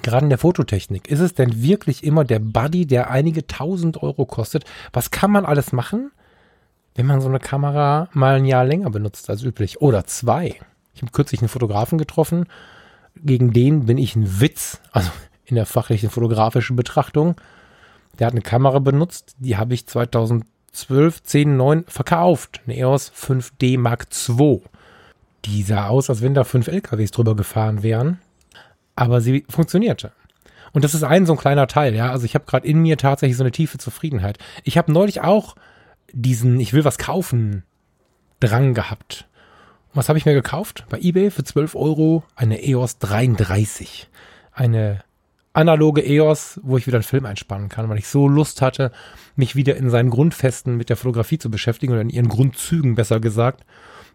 gerade 0.00 0.24
in 0.24 0.30
der 0.30 0.38
Fototechnik, 0.38 1.08
ist 1.08 1.20
es 1.20 1.34
denn 1.34 1.62
wirklich 1.62 2.04
immer 2.04 2.24
der 2.24 2.38
Buddy, 2.38 2.86
der 2.86 3.10
einige 3.10 3.46
tausend 3.46 4.02
Euro 4.02 4.24
kostet? 4.24 4.64
Was 4.94 5.10
kann 5.10 5.30
man 5.30 5.44
alles 5.44 5.72
machen, 5.72 6.10
wenn 6.94 7.06
man 7.06 7.20
so 7.20 7.28
eine 7.28 7.40
Kamera 7.40 8.08
mal 8.12 8.36
ein 8.36 8.44
Jahr 8.44 8.64
länger 8.64 8.90
benutzt 8.90 9.28
als 9.30 9.42
üblich? 9.42 9.80
Oder 9.80 10.06
zwei. 10.06 10.56
Ich 10.94 11.02
habe 11.02 11.12
kürzlich 11.12 11.40
einen 11.40 11.48
Fotografen 11.48 11.98
getroffen, 11.98 12.46
gegen 13.16 13.52
den 13.52 13.86
bin 13.86 13.98
ich 13.98 14.16
ein 14.16 14.40
Witz, 14.40 14.80
also 14.92 15.10
in 15.44 15.56
der 15.56 15.66
fachlichen 15.66 16.10
fotografischen 16.10 16.76
Betrachtung. 16.76 17.36
Der 18.18 18.28
hat 18.28 18.34
eine 18.34 18.42
Kamera 18.42 18.78
benutzt, 18.78 19.34
die 19.38 19.56
habe 19.56 19.74
ich 19.74 19.86
2012, 19.86 21.22
10, 21.22 21.56
9 21.56 21.84
verkauft. 21.88 22.60
Eine 22.64 22.76
EOS 22.76 23.12
5D 23.12 23.78
Mark 23.78 24.06
II. 24.28 24.62
Die 25.44 25.62
sah 25.62 25.88
aus, 25.88 26.08
als 26.08 26.22
wenn 26.22 26.34
da 26.34 26.44
fünf 26.44 26.68
LKWs 26.68 27.10
drüber 27.10 27.34
gefahren 27.34 27.82
wären 27.82 28.18
aber 28.96 29.20
sie 29.20 29.44
funktionierte. 29.48 30.12
Und 30.72 30.84
das 30.84 30.94
ist 30.94 31.04
ein 31.04 31.26
so 31.26 31.34
ein 31.34 31.38
kleiner 31.38 31.66
Teil, 31.66 31.94
ja. 31.94 32.10
Also 32.10 32.24
ich 32.24 32.34
habe 32.34 32.46
gerade 32.46 32.66
in 32.66 32.80
mir 32.80 32.98
tatsächlich 32.98 33.36
so 33.36 33.44
eine 33.44 33.52
tiefe 33.52 33.78
Zufriedenheit. 33.78 34.38
Ich 34.64 34.76
habe 34.76 34.92
neulich 34.92 35.20
auch 35.20 35.54
diesen 36.12 36.60
Ich 36.60 36.72
will 36.72 36.84
was 36.84 36.98
kaufen 36.98 37.64
Drang 38.40 38.74
gehabt. 38.74 39.26
Und 39.90 39.96
was 39.96 40.08
habe 40.08 40.18
ich 40.18 40.26
mir 40.26 40.34
gekauft? 40.34 40.84
Bei 40.90 40.98
eBay 40.98 41.30
für 41.30 41.44
12 41.44 41.74
Euro 41.74 42.24
eine 42.36 42.62
EOS 42.62 42.98
33. 42.98 44.08
Eine 44.52 45.02
analoge 45.54 46.04
EOS, 46.04 46.60
wo 46.62 46.76
ich 46.76 46.86
wieder 46.86 46.96
einen 46.96 47.04
Film 47.04 47.24
einspannen 47.24 47.68
kann, 47.68 47.88
weil 47.88 47.98
ich 47.98 48.08
so 48.08 48.28
Lust 48.28 48.60
hatte, 48.60 48.90
mich 49.36 49.56
wieder 49.56 49.76
in 49.76 49.88
seinen 49.88 50.10
Grundfesten 50.10 50.76
mit 50.76 50.90
der 50.90 50.96
Fotografie 50.96 51.38
zu 51.38 51.50
beschäftigen 51.50 51.92
oder 51.92 52.02
in 52.02 52.10
ihren 52.10 52.28
Grundzügen 52.28 52.96
besser 52.96 53.20
gesagt. 53.20 53.64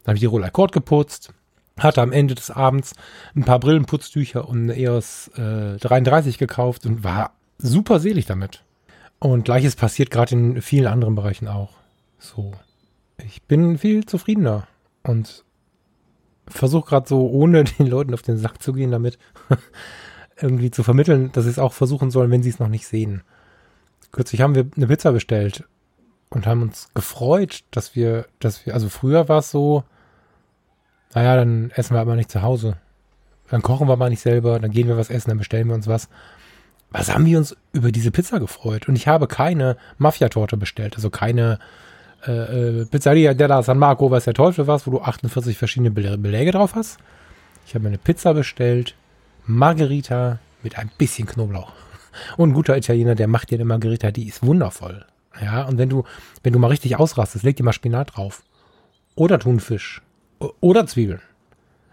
Dann 0.03 0.11
habe 0.11 0.17
ich 0.17 0.21
die 0.21 0.25
Roller 0.25 0.51
Cord 0.51 0.73
geputzt, 0.73 1.33
hatte 1.77 2.01
am 2.01 2.11
Ende 2.11 2.35
des 2.35 2.51
Abends 2.51 2.93
ein 3.35 3.45
paar 3.45 3.59
Brillenputztücher 3.59 4.47
und 4.47 4.63
eine 4.63 4.77
EOS 4.77 5.29
äh, 5.37 5.77
33 5.77 6.37
gekauft 6.37 6.85
und 6.85 7.03
war 7.03 7.31
super 7.57 7.99
selig 7.99 8.25
damit. 8.25 8.63
Und 9.19 9.45
gleiches 9.45 9.75
passiert 9.75 10.11
gerade 10.11 10.35
in 10.35 10.61
vielen 10.61 10.87
anderen 10.87 11.15
Bereichen 11.15 11.47
auch. 11.47 11.78
So. 12.19 12.53
Ich 13.17 13.43
bin 13.43 13.77
viel 13.77 14.05
zufriedener 14.05 14.67
und 15.03 15.43
versuche 16.47 16.89
gerade 16.89 17.07
so, 17.07 17.27
ohne 17.29 17.63
den 17.79 17.87
Leuten 17.87 18.13
auf 18.13 18.21
den 18.21 18.37
Sack 18.37 18.61
zu 18.61 18.73
gehen, 18.73 18.91
damit 18.91 19.17
irgendwie 20.41 20.71
zu 20.71 20.83
vermitteln, 20.83 21.31
dass 21.31 21.45
sie 21.45 21.49
es 21.49 21.59
auch 21.59 21.73
versuchen 21.73 22.11
sollen, 22.11 22.31
wenn 22.31 22.43
sie 22.43 22.49
es 22.49 22.59
noch 22.59 22.69
nicht 22.69 22.87
sehen. 22.87 23.23
Kürzlich 24.11 24.41
haben 24.41 24.55
wir 24.55 24.67
eine 24.75 24.87
Pizza 24.87 25.11
bestellt 25.11 25.65
und 26.29 26.47
haben 26.47 26.61
uns 26.61 26.89
gefreut, 26.93 27.63
dass 27.71 27.95
wir, 27.95 28.25
dass 28.39 28.65
wir, 28.65 28.73
also 28.73 28.89
früher 28.89 29.29
war 29.29 29.39
es 29.39 29.51
so, 29.51 29.83
naja, 31.13 31.35
dann 31.35 31.71
essen 31.71 31.95
wir 31.95 32.01
aber 32.01 32.15
nicht 32.15 32.31
zu 32.31 32.41
Hause. 32.41 32.77
Dann 33.49 33.61
kochen 33.61 33.87
wir 33.87 33.97
mal 33.97 34.09
nicht 34.09 34.21
selber, 34.21 34.59
dann 34.59 34.71
gehen 34.71 34.87
wir 34.87 34.97
was 34.97 35.09
essen, 35.09 35.29
dann 35.29 35.39
bestellen 35.39 35.67
wir 35.67 35.75
uns 35.75 35.87
was. 35.87 36.07
Was 36.91 37.13
haben 37.13 37.25
wir 37.25 37.37
uns 37.37 37.55
über 37.71 37.91
diese 37.91 38.11
Pizza 38.11 38.39
gefreut? 38.39 38.87
Und 38.87 38.95
ich 38.95 39.07
habe 39.07 39.27
keine 39.27 39.77
Mafia-Torte 39.97 40.57
bestellt, 40.57 40.95
also 40.95 41.09
keine 41.09 41.59
äh, 42.27 42.81
äh, 42.81 42.85
Pizzeria 42.85 43.33
della 43.33 43.63
San 43.63 43.77
Marco, 43.77 44.09
weiß 44.11 44.25
der 44.25 44.33
Teufel 44.33 44.67
was, 44.67 44.85
wo 44.87 44.91
du 44.91 45.01
48 45.01 45.57
verschiedene 45.57 45.91
Beläge 45.91 46.51
drauf 46.51 46.75
hast. 46.75 46.97
Ich 47.65 47.75
habe 47.75 47.83
mir 47.83 47.89
eine 47.89 47.97
Pizza 47.97 48.33
bestellt, 48.33 48.95
Margherita 49.45 50.39
mit 50.63 50.77
ein 50.77 50.91
bisschen 50.97 51.27
Knoblauch. 51.27 51.71
Und 52.37 52.49
ein 52.49 52.53
guter 52.53 52.75
Italiener, 52.75 53.15
der 53.15 53.27
macht 53.27 53.51
dir 53.51 53.55
eine 53.55 53.65
Margherita, 53.65 54.11
die 54.11 54.27
ist 54.27 54.45
wundervoll. 54.45 55.05
Ja, 55.41 55.63
und 55.63 55.77
wenn 55.77 55.89
du, 55.89 56.03
wenn 56.43 56.53
du 56.53 56.59
mal 56.59 56.67
richtig 56.67 56.97
ausrastest, 56.97 57.43
leg 57.43 57.55
dir 57.55 57.63
mal 57.63 57.73
Spinat 57.73 58.15
drauf. 58.15 58.43
Oder 59.15 59.39
Thunfisch. 59.39 60.01
Oder 60.59 60.87
Zwiebeln. 60.87 61.21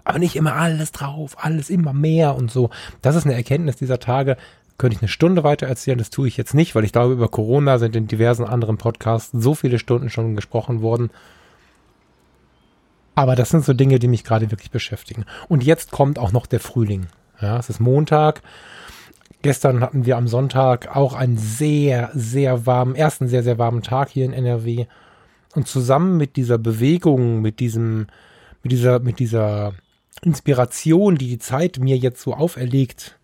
Aber 0.04 0.18
nicht 0.18 0.36
immer 0.36 0.54
alles 0.54 0.92
drauf, 0.92 1.36
alles 1.38 1.68
immer 1.68 1.92
mehr 1.92 2.36
und 2.36 2.50
so. 2.50 2.70
Das 3.02 3.16
ist 3.16 3.24
eine 3.24 3.34
Erkenntnis 3.34 3.76
dieser 3.76 3.98
Tage. 3.98 4.36
Könnte 4.78 4.96
ich 4.96 5.02
eine 5.02 5.08
Stunde 5.08 5.42
weiter 5.42 5.66
erzählen, 5.66 5.98
das 5.98 6.10
tue 6.10 6.28
ich 6.28 6.36
jetzt 6.36 6.52
nicht, 6.52 6.74
weil 6.74 6.84
ich 6.84 6.92
glaube, 6.92 7.14
über 7.14 7.28
Corona 7.28 7.78
sind 7.78 7.96
in 7.96 8.06
diversen 8.06 8.44
anderen 8.44 8.76
Podcasts 8.76 9.30
so 9.32 9.54
viele 9.54 9.78
Stunden 9.78 10.10
schon 10.10 10.36
gesprochen 10.36 10.82
worden. 10.82 11.10
Aber 13.14 13.34
das 13.34 13.48
sind 13.48 13.64
so 13.64 13.72
Dinge, 13.72 13.98
die 13.98 14.08
mich 14.08 14.24
gerade 14.24 14.50
wirklich 14.50 14.70
beschäftigen. 14.70 15.24
Und 15.48 15.64
jetzt 15.64 15.90
kommt 15.90 16.18
auch 16.18 16.32
noch 16.32 16.46
der 16.46 16.60
Frühling. 16.60 17.06
Ja, 17.40 17.58
es 17.58 17.70
ist 17.70 17.80
Montag. 17.80 18.42
Gestern 19.40 19.80
hatten 19.80 20.04
wir 20.04 20.18
am 20.18 20.28
Sonntag 20.28 20.94
auch 20.94 21.14
einen 21.14 21.38
sehr, 21.38 22.10
sehr 22.14 22.66
warmen, 22.66 22.94
ersten 22.94 23.28
sehr, 23.28 23.42
sehr 23.42 23.58
warmen 23.58 23.82
Tag 23.82 24.10
hier 24.10 24.26
in 24.26 24.34
NRW. 24.34 24.86
Und 25.54 25.66
zusammen 25.66 26.18
mit 26.18 26.36
dieser 26.36 26.58
Bewegung, 26.58 27.40
mit 27.40 27.60
diesem, 27.60 28.08
mit 28.62 28.72
dieser, 28.72 28.98
mit 28.98 29.18
dieser 29.18 29.72
Inspiration, 30.22 31.16
die 31.16 31.28
die 31.28 31.38
Zeit 31.38 31.78
mir 31.78 31.96
jetzt 31.96 32.20
so 32.20 32.34
auferlegt, 32.34 33.18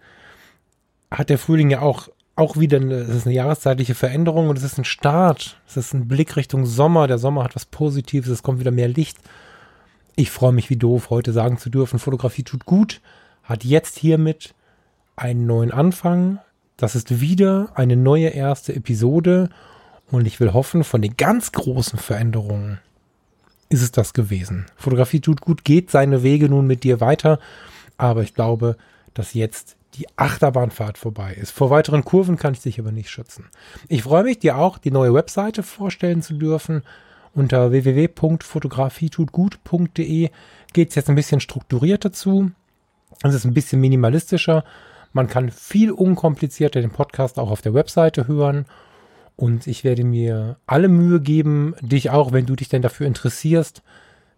hat 1.13 1.31
der 1.31 1.39
Frühling 1.39 1.71
ja 1.71 1.81
auch, 1.81 2.09
auch 2.37 2.57
wieder 2.57 2.79
eine, 2.79 2.95
es 2.95 3.11
ist 3.11 3.27
eine 3.27 3.35
jahreszeitliche 3.35 3.95
Veränderung 3.95 4.49
und 4.49 4.57
es 4.57 4.65
ist 4.65 4.79
ein 4.79 4.85
Start. 4.85 5.61
Es 5.67 5.77
ist 5.77 5.93
ein 5.93 6.09
Blick 6.09 6.37
Richtung 6.37 6.67
Sommer. 6.67 7.07
Der 7.07 7.19
Sommer 7.19 7.45
hat 7.45 7.55
was 7.55 7.67
Positives, 7.67 8.31
es 8.31 8.43
kommt 8.43 8.61
wieder 8.61 8.71
mehr 8.71 8.89
Licht. 8.89 9.19
Ich 10.17 10.31
freue 10.31 10.53
mich 10.53 10.71
wie 10.71 10.77
doof, 10.77 11.11
heute 11.11 11.33
sagen 11.33 11.59
zu 11.59 11.71
dürfen, 11.71 11.99
Fotografie 11.99 12.43
tut 12.43 12.67
gut, 12.67 13.01
hat 13.45 13.65
jetzt 13.65 13.99
hiermit 13.99 14.55
einen 15.17 15.47
neuen 15.47 15.71
Anfang. 15.71 16.39
Das 16.77 16.95
ist 16.95 17.21
wieder 17.21 17.71
eine 17.75 17.97
neue 17.97 18.29
erste 18.29 18.75
Episode 18.75 19.49
und 20.11 20.27
ich 20.27 20.41
will 20.41 20.53
hoffen, 20.53 20.85
von 20.85 21.01
den 21.01 21.17
ganz 21.17 21.53
großen 21.53 21.99
Veränderungen 21.99 22.81
ist 23.69 23.83
es 23.83 23.91
das 23.91 24.13
gewesen. 24.13 24.67
Fotografie 24.77 25.21
tut 25.21 25.41
gut, 25.41 25.65
geht 25.65 25.91
seine 25.91 26.23
Wege 26.23 26.49
nun 26.49 26.67
mit 26.67 26.85
dir 26.85 27.01
weiter, 27.01 27.39
aber 27.97 28.23
ich 28.23 28.35
glaube, 28.35 28.77
dass 29.15 29.33
jetzt 29.33 29.77
die 29.95 30.07
Achterbahnfahrt 30.17 30.99
vorbei 30.99 31.35
ist. 31.35 31.51
Vor 31.51 31.71
weiteren 31.71 32.05
Kurven 32.05 32.37
kann 32.37 32.55
ich 32.55 32.61
dich 32.61 32.81
aber 32.81 32.93
nicht 32.93 33.11
schützen. 33.11 33.47
Ich 33.89 34.03
freue 34.03 34.25
mich, 34.25 34.39
dir 34.39 34.57
auch 34.57 34.79
die 34.79 34.91
neue 34.91 35.15
Webseite 35.15 35.63
vorstellen 35.63 36.23
zu 36.23 36.35
dürfen. 36.35 36.83
Unter 37.35 37.71
www.fotografietutgut.de 37.71 40.31
geht 40.73 40.89
es 40.89 40.95
jetzt 40.95 41.09
ein 41.09 41.17
bisschen 41.17 41.41
strukturierter 41.41 42.13
zu. 42.13 42.51
Es 43.23 43.35
ist 43.35 43.45
ein 43.45 43.55
bisschen 43.55 43.81
minimalistischer. 43.81 44.65
Man 45.13 45.29
kann 45.29 45.51
viel 45.51 45.93
unkomplizierter 45.93 46.81
den 46.81 46.91
Podcast 46.91 47.39
auch 47.39 47.51
auf 47.51 47.63
der 47.63 47.75
Webseite 47.75 48.27
hören 48.27 48.67
und 49.37 49.67
ich 49.67 49.85
werde 49.85 50.05
mir 50.05 50.57
alle 50.67 50.89
Mühe 50.89 51.21
geben, 51.21 51.75
dich 51.81 52.11
auch, 52.11 52.33
wenn 52.33 52.47
du 52.47 52.57
dich 52.57 52.69
denn 52.69 52.83
dafür 52.83 53.07
interessierst, 53.07 53.83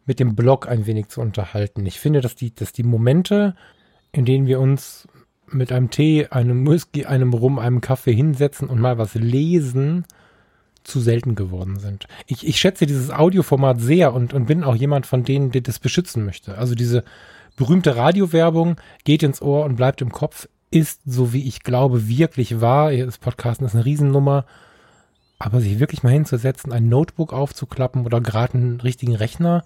mit 0.06 0.20
dem 0.20 0.34
Blog 0.34 0.68
ein 0.68 0.86
wenig 0.86 1.08
zu 1.08 1.20
unterhalten. 1.20 1.86
Ich 1.86 2.00
finde, 2.00 2.20
dass 2.20 2.34
die, 2.34 2.54
dass 2.54 2.72
die 2.72 2.82
Momente, 2.82 3.54
in 4.12 4.24
denen 4.24 4.46
wir 4.46 4.60
uns 4.60 5.08
mit 5.50 5.72
einem 5.72 5.90
Tee, 5.90 6.28
einem 6.28 6.66
Whisky, 6.66 7.06
einem 7.06 7.32
Rum, 7.32 7.58
einem 7.58 7.80
Kaffee 7.80 8.14
hinsetzen 8.14 8.68
und 8.68 8.80
mal 8.80 8.98
was 8.98 9.14
lesen, 9.14 10.04
zu 10.84 11.00
selten 11.00 11.34
geworden 11.34 11.78
sind. 11.78 12.06
Ich, 12.26 12.46
ich 12.46 12.58
schätze 12.58 12.86
dieses 12.86 13.10
Audioformat 13.10 13.80
sehr 13.80 14.12
und, 14.12 14.34
und 14.34 14.46
bin 14.46 14.62
auch 14.62 14.76
jemand 14.76 15.06
von 15.06 15.24
denen, 15.24 15.50
der 15.50 15.62
das 15.62 15.78
beschützen 15.78 16.24
möchte. 16.24 16.58
Also 16.58 16.74
diese 16.74 17.04
berühmte 17.56 17.96
Radiowerbung 17.96 18.76
geht 19.04 19.22
ins 19.22 19.40
Ohr 19.40 19.64
und 19.64 19.76
bleibt 19.76 20.02
im 20.02 20.12
Kopf, 20.12 20.46
ist, 20.70 21.00
so 21.06 21.32
wie 21.32 21.46
ich 21.46 21.62
glaube, 21.62 22.08
wirklich 22.08 22.60
wahr. 22.60 22.92
Das 22.92 23.18
Podcasten 23.18 23.66
ist 23.66 23.74
eine 23.74 23.84
Riesennummer. 23.84 24.44
Aber 25.38 25.60
sich 25.60 25.80
wirklich 25.80 26.02
mal 26.02 26.12
hinzusetzen, 26.12 26.72
ein 26.72 26.88
Notebook 26.88 27.32
aufzuklappen 27.32 28.06
oder 28.06 28.20
gerade 28.20 28.54
einen 28.54 28.80
richtigen 28.80 29.14
Rechner 29.14 29.64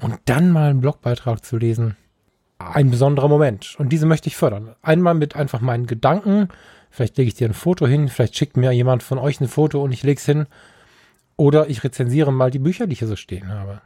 und 0.00 0.18
dann 0.24 0.50
mal 0.50 0.70
einen 0.70 0.80
Blogbeitrag 0.80 1.44
zu 1.44 1.56
lesen, 1.56 1.96
ein 2.60 2.90
besonderer 2.90 3.28
Moment. 3.28 3.74
Und 3.78 3.88
diese 3.88 4.06
möchte 4.06 4.28
ich 4.28 4.36
fördern. 4.36 4.74
Einmal 4.82 5.14
mit 5.14 5.34
einfach 5.34 5.60
meinen 5.60 5.86
Gedanken. 5.86 6.48
Vielleicht 6.90 7.16
lege 7.16 7.28
ich 7.28 7.34
dir 7.34 7.48
ein 7.48 7.54
Foto 7.54 7.86
hin, 7.86 8.08
vielleicht 8.08 8.36
schickt 8.36 8.56
mir 8.56 8.72
jemand 8.72 9.02
von 9.02 9.18
euch 9.18 9.40
ein 9.40 9.48
Foto 9.48 9.82
und 9.82 9.92
ich 9.92 10.02
lege 10.02 10.18
es 10.18 10.26
hin. 10.26 10.46
Oder 11.36 11.70
ich 11.70 11.82
rezensiere 11.84 12.32
mal 12.32 12.50
die 12.50 12.58
Bücher, 12.58 12.86
die 12.86 12.92
ich 12.92 12.98
hier 12.98 13.08
so 13.08 13.16
stehen 13.16 13.48
habe. 13.48 13.80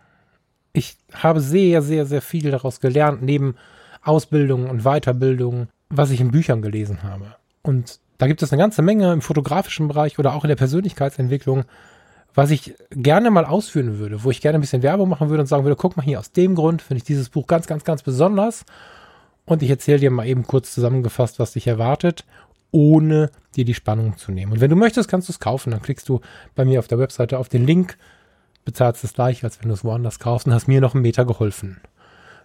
Ich 0.72 0.96
habe 1.12 1.40
sehr, 1.40 1.82
sehr, 1.82 2.04
sehr 2.04 2.22
viel 2.22 2.50
daraus 2.50 2.80
gelernt, 2.80 3.22
neben 3.22 3.54
Ausbildung 4.02 4.68
und 4.68 4.82
Weiterbildung, 4.82 5.68
was 5.88 6.10
ich 6.10 6.20
in 6.20 6.32
Büchern 6.32 6.62
gelesen 6.62 7.04
habe. 7.04 7.36
Und 7.62 8.00
da 8.18 8.26
gibt 8.26 8.42
es 8.42 8.52
eine 8.52 8.60
ganze 8.60 8.82
Menge 8.82 9.12
im 9.12 9.22
fotografischen 9.22 9.86
Bereich 9.86 10.18
oder 10.18 10.34
auch 10.34 10.44
in 10.44 10.48
der 10.48 10.56
Persönlichkeitsentwicklung, 10.56 11.64
was 12.34 12.50
ich 12.50 12.74
gerne 12.90 13.30
mal 13.30 13.44
ausführen 13.44 13.98
würde, 13.98 14.24
wo 14.24 14.30
ich 14.30 14.40
gerne 14.40 14.58
ein 14.58 14.60
bisschen 14.60 14.82
Werbung 14.82 15.08
machen 15.08 15.30
würde 15.30 15.42
und 15.42 15.46
sagen 15.46 15.64
würde, 15.64 15.76
guck 15.76 15.96
mal 15.96 16.02
hier, 16.02 16.18
aus 16.18 16.32
dem 16.32 16.54
Grund 16.54 16.82
finde 16.82 16.98
ich 16.98 17.04
dieses 17.04 17.28
Buch 17.28 17.46
ganz, 17.46 17.66
ganz, 17.66 17.84
ganz 17.84 18.02
besonders. 18.02 18.64
Und 19.46 19.62
ich 19.62 19.70
erzähle 19.70 20.00
dir 20.00 20.10
mal 20.10 20.26
eben 20.26 20.46
kurz 20.46 20.74
zusammengefasst, 20.74 21.38
was 21.38 21.52
dich 21.52 21.66
erwartet, 21.66 22.24
ohne 22.70 23.30
dir 23.54 23.64
die 23.64 23.74
Spannung 23.74 24.16
zu 24.16 24.32
nehmen. 24.32 24.52
Und 24.52 24.60
wenn 24.60 24.70
du 24.70 24.76
möchtest, 24.76 25.08
kannst 25.08 25.28
du 25.28 25.32
es 25.32 25.38
kaufen. 25.38 25.70
Dann 25.70 25.82
klickst 25.82 26.08
du 26.08 26.20
bei 26.54 26.64
mir 26.64 26.80
auf 26.80 26.88
der 26.88 26.98
Webseite 26.98 27.38
auf 27.38 27.48
den 27.48 27.66
Link 27.66 27.96
bezahlst 28.64 29.04
es 29.04 29.12
gleich, 29.12 29.44
als 29.44 29.60
wenn 29.60 29.68
du 29.68 29.74
es 29.74 29.84
woanders 29.84 30.18
kaufst 30.18 30.46
und 30.46 30.54
hast 30.54 30.68
mir 30.68 30.80
noch 30.80 30.94
einen 30.94 31.02
Meter 31.02 31.24
geholfen. 31.24 31.80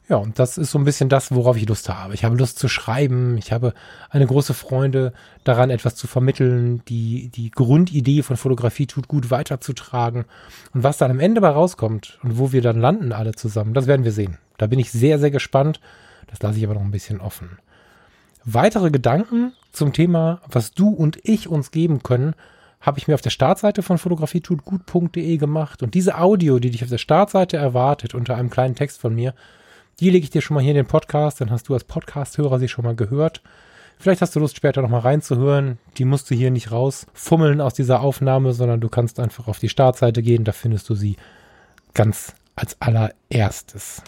Ja, 0.10 0.18
und 0.18 0.40
das 0.40 0.58
ist 0.58 0.72
so 0.72 0.80
ein 0.80 0.86
bisschen 0.86 1.08
das, 1.08 1.32
worauf 1.32 1.56
ich 1.56 1.68
Lust 1.68 1.88
habe. 1.88 2.16
Ich 2.16 2.26
habe 2.26 2.36
Lust 2.36 2.58
zu 2.58 2.68
schreiben. 2.68 3.38
Ich 3.38 3.52
habe 3.52 3.76
eine 4.10 4.26
große 4.26 4.56
Freude 4.56 5.14
daran, 5.44 5.70
etwas 5.70 5.96
zu 5.96 6.08
vermitteln, 6.08 6.82
die, 6.88 7.30
die 7.30 7.52
Grundidee 7.52 8.24
von 8.24 8.36
Fotografie 8.36 8.88
tut 8.88 9.08
gut 9.08 9.30
weiterzutragen. 9.30 10.26
Und 10.74 10.82
was 10.82 10.98
dann 10.98 11.12
am 11.12 11.20
Ende 11.20 11.42
bei 11.42 11.50
rauskommt 11.50 12.18
und 12.24 12.40
wo 12.40 12.52
wir 12.52 12.64
dann 12.64 12.82
landen 12.82 13.12
alle 13.12 13.34
zusammen, 13.34 13.76
das 13.76 13.86
werden 13.86 14.04
wir 14.04 14.12
sehen. 14.12 14.40
Da 14.58 14.66
bin 14.66 14.80
ich 14.80 14.92
sehr, 14.92 15.20
sehr 15.20 15.30
gespannt. 15.30 15.80
Das 16.26 16.42
lasse 16.42 16.58
ich 16.58 16.66
aber 16.66 16.74
noch 16.74 16.82
ein 16.82 16.92
bisschen 16.92 17.22
offen. 17.22 17.60
Weitere 18.46 18.90
Gedanken 18.90 19.54
zum 19.72 19.94
Thema, 19.94 20.42
was 20.50 20.72
du 20.72 20.90
und 20.90 21.20
ich 21.22 21.48
uns 21.48 21.70
geben 21.70 22.02
können, 22.02 22.34
habe 22.82 22.98
ich 22.98 23.08
mir 23.08 23.14
auf 23.14 23.22
der 23.22 23.30
Startseite 23.30 23.84
von 23.84 24.00
fotografietutgut.de 24.00 25.38
gemacht. 25.38 25.84
Und 25.84 25.94
diese 25.94 26.18
Audio, 26.18 26.58
die 26.58 26.72
dich 26.72 26.84
auf 26.84 26.90
der 26.90 26.98
Startseite 26.98 27.58
erwartet, 27.58 28.16
unter 28.16 28.36
einem 28.36 28.50
kleinen 28.50 28.74
Text 28.74 29.00
von 29.00 29.14
mir, 29.14 29.36
die 30.00 30.10
lege 30.10 30.24
ich 30.24 30.30
dir 30.30 30.42
schon 30.42 30.56
mal 30.56 30.62
hier 30.62 30.72
in 30.72 30.78
den 30.78 30.86
Podcast, 30.86 31.42
dann 31.42 31.52
hast 31.52 31.70
du 31.70 31.74
als 31.74 31.84
Podcast-Hörer 31.84 32.60
sie 32.60 32.68
schon 32.68 32.86
mal 32.86 32.96
gehört. 32.96 33.42
Vielleicht 33.98 34.22
hast 34.22 34.36
du 34.36 34.40
Lust, 34.40 34.56
später 34.56 34.82
nochmal 34.82 35.02
reinzuhören. 35.02 35.78
Die 35.98 36.06
musst 36.06 36.30
du 36.32 36.36
hier 36.36 36.52
nicht 36.52 36.72
rausfummeln 36.72 37.60
aus 37.60 37.74
dieser 37.74 38.00
Aufnahme, 38.00 38.54
sondern 38.54 38.80
du 38.80 38.88
kannst 38.88 39.20
einfach 39.20 39.48
auf 39.48 39.60
die 39.60 39.68
Startseite 39.68 40.22
gehen, 40.22 40.46
da 40.46 40.54
findest 40.54 40.90
du 40.90 40.96
sie 40.96 41.18
ganz 41.94 42.34
als 42.56 42.78
allererstes. 42.82 44.02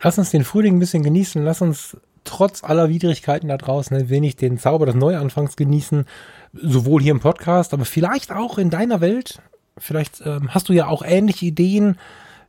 Lass 0.00 0.18
uns 0.18 0.30
den 0.30 0.44
Frühling 0.44 0.76
ein 0.76 0.80
bisschen 0.80 1.02
genießen, 1.02 1.44
lass 1.44 1.60
uns 1.60 1.96
trotz 2.24 2.62
aller 2.62 2.88
Widrigkeiten 2.88 3.48
da 3.48 3.56
draußen 3.56 3.96
ein 3.96 4.08
wenig 4.08 4.36
den 4.36 4.58
Zauber 4.58 4.86
des 4.86 4.94
Neuanfangs 4.94 5.56
genießen, 5.56 6.04
sowohl 6.52 7.02
hier 7.02 7.12
im 7.12 7.20
Podcast, 7.20 7.74
aber 7.74 7.84
vielleicht 7.84 8.32
auch 8.32 8.58
in 8.58 8.70
deiner 8.70 9.00
Welt. 9.00 9.40
Vielleicht 9.76 10.22
ähm, 10.24 10.54
hast 10.54 10.68
du 10.68 10.72
ja 10.72 10.86
auch 10.88 11.02
ähnliche 11.04 11.46
Ideen, 11.46 11.98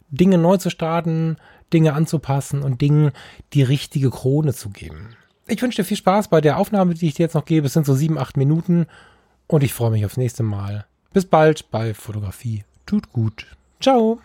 Dinge 0.10 0.38
neu 0.38 0.58
zu 0.58 0.70
starten, 0.70 1.38
Dinge 1.74 1.94
anzupassen 1.94 2.62
und 2.62 2.82
Dingen 2.82 3.12
die 3.54 3.64
richtige 3.64 4.10
Krone 4.10 4.54
zu 4.54 4.70
geben. 4.70 5.16
Ich 5.48 5.62
wünsche 5.62 5.82
dir 5.82 5.86
viel 5.86 5.98
Spaß 5.98 6.28
bei 6.28 6.42
der 6.42 6.58
Aufnahme, 6.58 6.94
die 6.94 7.08
ich 7.08 7.16
dir 7.16 7.24
jetzt 7.24 7.34
noch 7.34 7.46
gebe. 7.46 7.68
Es 7.68 7.74
sind 7.74 7.86
so 7.86 7.96
sieben, 7.96 8.18
acht 8.18 8.38
Minuten 8.38 8.86
und 9.48 9.64
ich 9.64 9.74
freue 9.74 9.92
mich 9.92 10.06
aufs 10.06 10.18
nächste 10.18 10.44
Mal. 10.44 10.86
Bis 11.14 11.26
bald 11.26 11.72
bei 11.72 11.94
Fotografie. 11.94 12.64
Tut 12.86 13.12
gut. 13.12 13.48
Ciao. 13.82 14.20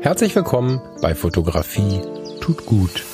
Herzlich 0.00 0.34
willkommen 0.34 0.80
bei 1.00 1.14
Fotografie 1.14 2.00
tut 2.42 2.66
gut. 2.66 3.04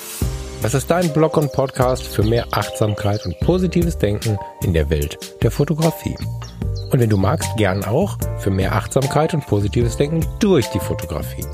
Das 0.63 0.75
ist 0.75 0.91
dein 0.91 1.13
Blog 1.13 1.37
und 1.37 1.53
Podcast 1.53 2.03
für 2.03 2.23
mehr 2.23 2.47
Achtsamkeit 2.51 3.25
und 3.27 3.39
positives 3.41 3.99
Denken 3.99 4.39
in 4.63 4.73
der 4.73 4.91
Welt 4.91 5.19
der 5.43 5.51
Fotografie. 5.51 6.17
Und 6.91 7.01
wenn 7.01 7.11
du 7.11 7.19
magst, 7.19 7.55
gern 7.59 7.85
auch 7.85 8.17
für 8.39 8.51
mehr 8.51 8.75
Achtsamkeit 8.75 9.35
und 9.35 9.47
positives 9.47 9.99
Denken 9.99 10.25
durch 10.39 10.69
die 10.69 10.81
Fotografie. 10.81 11.45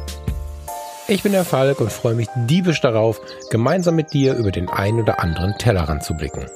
Ich 1.09 1.25
bin 1.25 1.33
der 1.33 1.45
Falk 1.45 1.81
und 1.81 1.91
freue 1.91 2.15
mich 2.15 2.29
diebisch 2.47 2.81
darauf, 2.81 3.21
gemeinsam 3.51 3.97
mit 3.97 4.13
dir 4.13 4.37
über 4.37 4.53
den 4.53 4.69
einen 4.69 5.01
oder 5.01 5.21
anderen 5.21 5.59
Tellerrand 5.59 6.05
zu 6.05 6.15
blicken. 6.15 6.47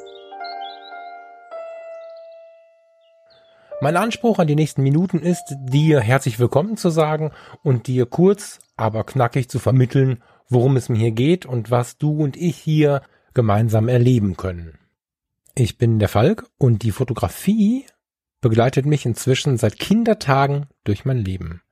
Mein 3.80 3.96
Anspruch 3.96 4.38
an 4.38 4.46
die 4.46 4.54
nächsten 4.54 4.82
Minuten 4.82 5.18
ist, 5.18 5.56
dir 5.58 6.00
herzlich 6.00 6.38
willkommen 6.38 6.76
zu 6.76 6.90
sagen 6.90 7.32
und 7.64 7.88
dir 7.88 8.06
kurz, 8.06 8.60
aber 8.76 9.02
knackig 9.02 9.48
zu 9.48 9.58
vermitteln, 9.58 10.22
worum 10.48 10.76
es 10.76 10.88
mir 10.88 10.98
hier 10.98 11.12
geht 11.12 11.46
und 11.46 11.72
was 11.72 11.98
du 11.98 12.22
und 12.22 12.36
ich 12.36 12.56
hier 12.56 13.02
gemeinsam 13.34 13.88
erleben 13.88 14.36
können. 14.36 14.78
Ich 15.56 15.78
bin 15.78 15.98
der 15.98 16.08
Falk 16.08 16.46
und 16.58 16.84
die 16.84 16.92
Fotografie 16.92 17.84
begleitet 18.40 18.86
mich 18.86 19.06
inzwischen 19.06 19.56
seit 19.56 19.78
Kindertagen 19.78 20.66
durch 20.84 21.04
mein 21.04 21.18
Leben. 21.18 21.62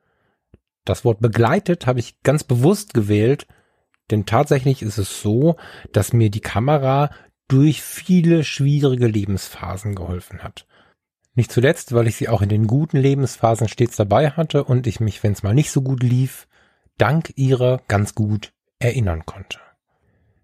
Das 0.85 1.05
Wort 1.05 1.21
begleitet 1.21 1.87
habe 1.87 2.01
ich 2.01 2.23
ganz 2.23 2.45
bewusst 2.45 2.95
gewählt, 2.95 3.47
denn 4.11 4.25
tatsächlich 4.25 4.83
ist 4.83 4.99
es 4.99 5.21
so, 5.21 5.57
dass 5.93 6.13
mir 6.13 6.31
die 6.31 6.41
Kamera 6.41 7.11
durch 7.49 7.83
viele 7.83 8.45
schwierige 8.45 9.07
Lebensphasen 9.07 9.95
geholfen 9.95 10.43
hat. 10.43 10.67
Nicht 11.35 11.53
zuletzt, 11.53 11.93
weil 11.93 12.07
ich 12.07 12.17
sie 12.17 12.29
auch 12.29 12.41
in 12.41 12.49
den 12.49 12.67
guten 12.67 12.97
Lebensphasen 12.97 13.69
stets 13.69 13.97
dabei 13.97 14.31
hatte 14.31 14.65
und 14.65 14.87
ich 14.87 15.01
mich, 15.01 15.23
wenn 15.23 15.33
es 15.33 15.43
mal 15.43 15.55
nicht 15.55 15.71
so 15.71 15.83
gut 15.83 16.03
lief, 16.03 16.49
dank 16.99 17.33
ihrer 17.37 17.83
ganz 17.89 18.15
gut 18.15 18.53
erinnern 18.79 19.27
konnte. 19.27 19.59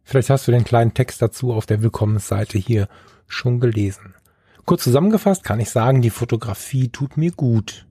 Vielleicht 0.05 0.31
hast 0.31 0.47
du 0.47 0.53
den 0.53 0.65
kleinen 0.65 0.95
Text 0.95 1.23
dazu 1.23 1.53
auf 1.53 1.67
der 1.67 1.83
Willkommensseite 1.83 2.59
hier 2.59 2.89
schon 3.27 3.61
gelesen. 3.61 4.15
Kurz 4.65 4.85
zusammengefasst 4.85 5.45
kann 5.45 5.61
ich 5.61 5.71
sagen, 5.71 6.03
die 6.03 6.11
Fotografie 6.11 6.89
tut 6.89 7.17
mir 7.17 7.33
gut. 7.33 7.87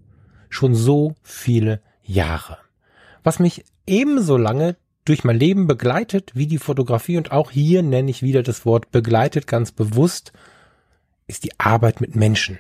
Schon 0.49 0.73
so 0.73 1.15
viele 1.21 1.81
Jahre. 2.01 2.57
Was 3.23 3.39
mich 3.39 3.65
ebenso 3.85 4.37
lange 4.37 4.77
durch 5.05 5.23
mein 5.23 5.37
Leben 5.37 5.67
begleitet 5.67 6.31
wie 6.33 6.47
die 6.47 6.57
Fotografie 6.57 7.17
und 7.17 7.31
auch 7.31 7.51
hier 7.51 7.83
nenne 7.83 8.09
ich 8.09 8.21
wieder 8.21 8.43
das 8.43 8.65
Wort 8.65 8.91
begleitet 8.91 9.47
ganz 9.47 9.71
bewusst, 9.71 10.31
ist 11.27 11.43
die 11.43 11.59
Arbeit 11.59 12.01
mit 12.01 12.15
Menschen. 12.15 12.59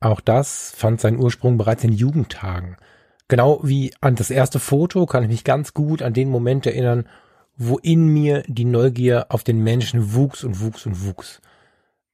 Auch 0.00 0.20
das 0.20 0.72
fand 0.76 1.00
seinen 1.00 1.18
Ursprung 1.18 1.56
bereits 1.56 1.84
in 1.84 1.92
Jugendtagen. 1.92 2.76
Genau 3.28 3.60
wie 3.62 3.92
an 4.00 4.16
das 4.16 4.30
erste 4.30 4.60
Foto 4.60 5.06
kann 5.06 5.22
ich 5.22 5.30
mich 5.30 5.44
ganz 5.44 5.74
gut 5.74 6.02
an 6.02 6.12
den 6.12 6.28
Moment 6.28 6.66
erinnern, 6.66 7.08
wo 7.56 7.78
in 7.78 8.08
mir 8.08 8.42
die 8.46 8.64
Neugier 8.66 9.26
auf 9.30 9.44
den 9.44 9.62
Menschen 9.62 10.14
wuchs 10.14 10.44
und 10.44 10.60
wuchs 10.60 10.86
und 10.86 11.06
wuchs. 11.06 11.40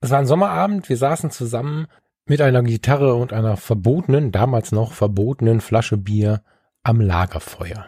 Es 0.01 0.11
war 0.11 0.19
ein 0.19 0.27
Sommerabend, 0.27 0.89
wir 0.89 0.97
saßen 0.97 1.31
zusammen 1.31 1.87
mit 2.25 2.41
einer 2.41 2.63
Gitarre 2.63 3.15
und 3.15 3.33
einer 3.35 3.57
verbotenen, 3.59 4.33
damals 4.33 4.73
noch 4.73 4.93
verbotenen 4.93 5.61
Flasche 5.61 5.99
Bier 5.99 6.43
am 6.83 7.01
Lagerfeuer. 7.01 7.87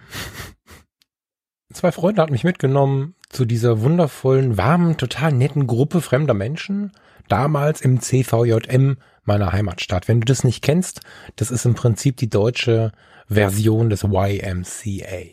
Zwei 1.72 1.90
Freunde 1.90 2.20
hatten 2.20 2.32
mich 2.32 2.44
mitgenommen 2.44 3.14
zu 3.30 3.46
dieser 3.46 3.80
wundervollen, 3.80 4.58
warmen, 4.58 4.98
total 4.98 5.32
netten 5.32 5.66
Gruppe 5.66 6.02
fremder 6.02 6.34
Menschen, 6.34 6.92
damals 7.28 7.80
im 7.80 8.00
CVJM 8.00 8.98
meiner 9.24 9.52
Heimatstadt. 9.52 10.06
Wenn 10.06 10.20
du 10.20 10.26
das 10.26 10.44
nicht 10.44 10.62
kennst, 10.62 11.00
das 11.36 11.50
ist 11.50 11.64
im 11.64 11.74
Prinzip 11.74 12.18
die 12.18 12.28
deutsche 12.28 12.92
Version 13.28 13.88
des 13.88 14.04
YMCA. 14.04 15.28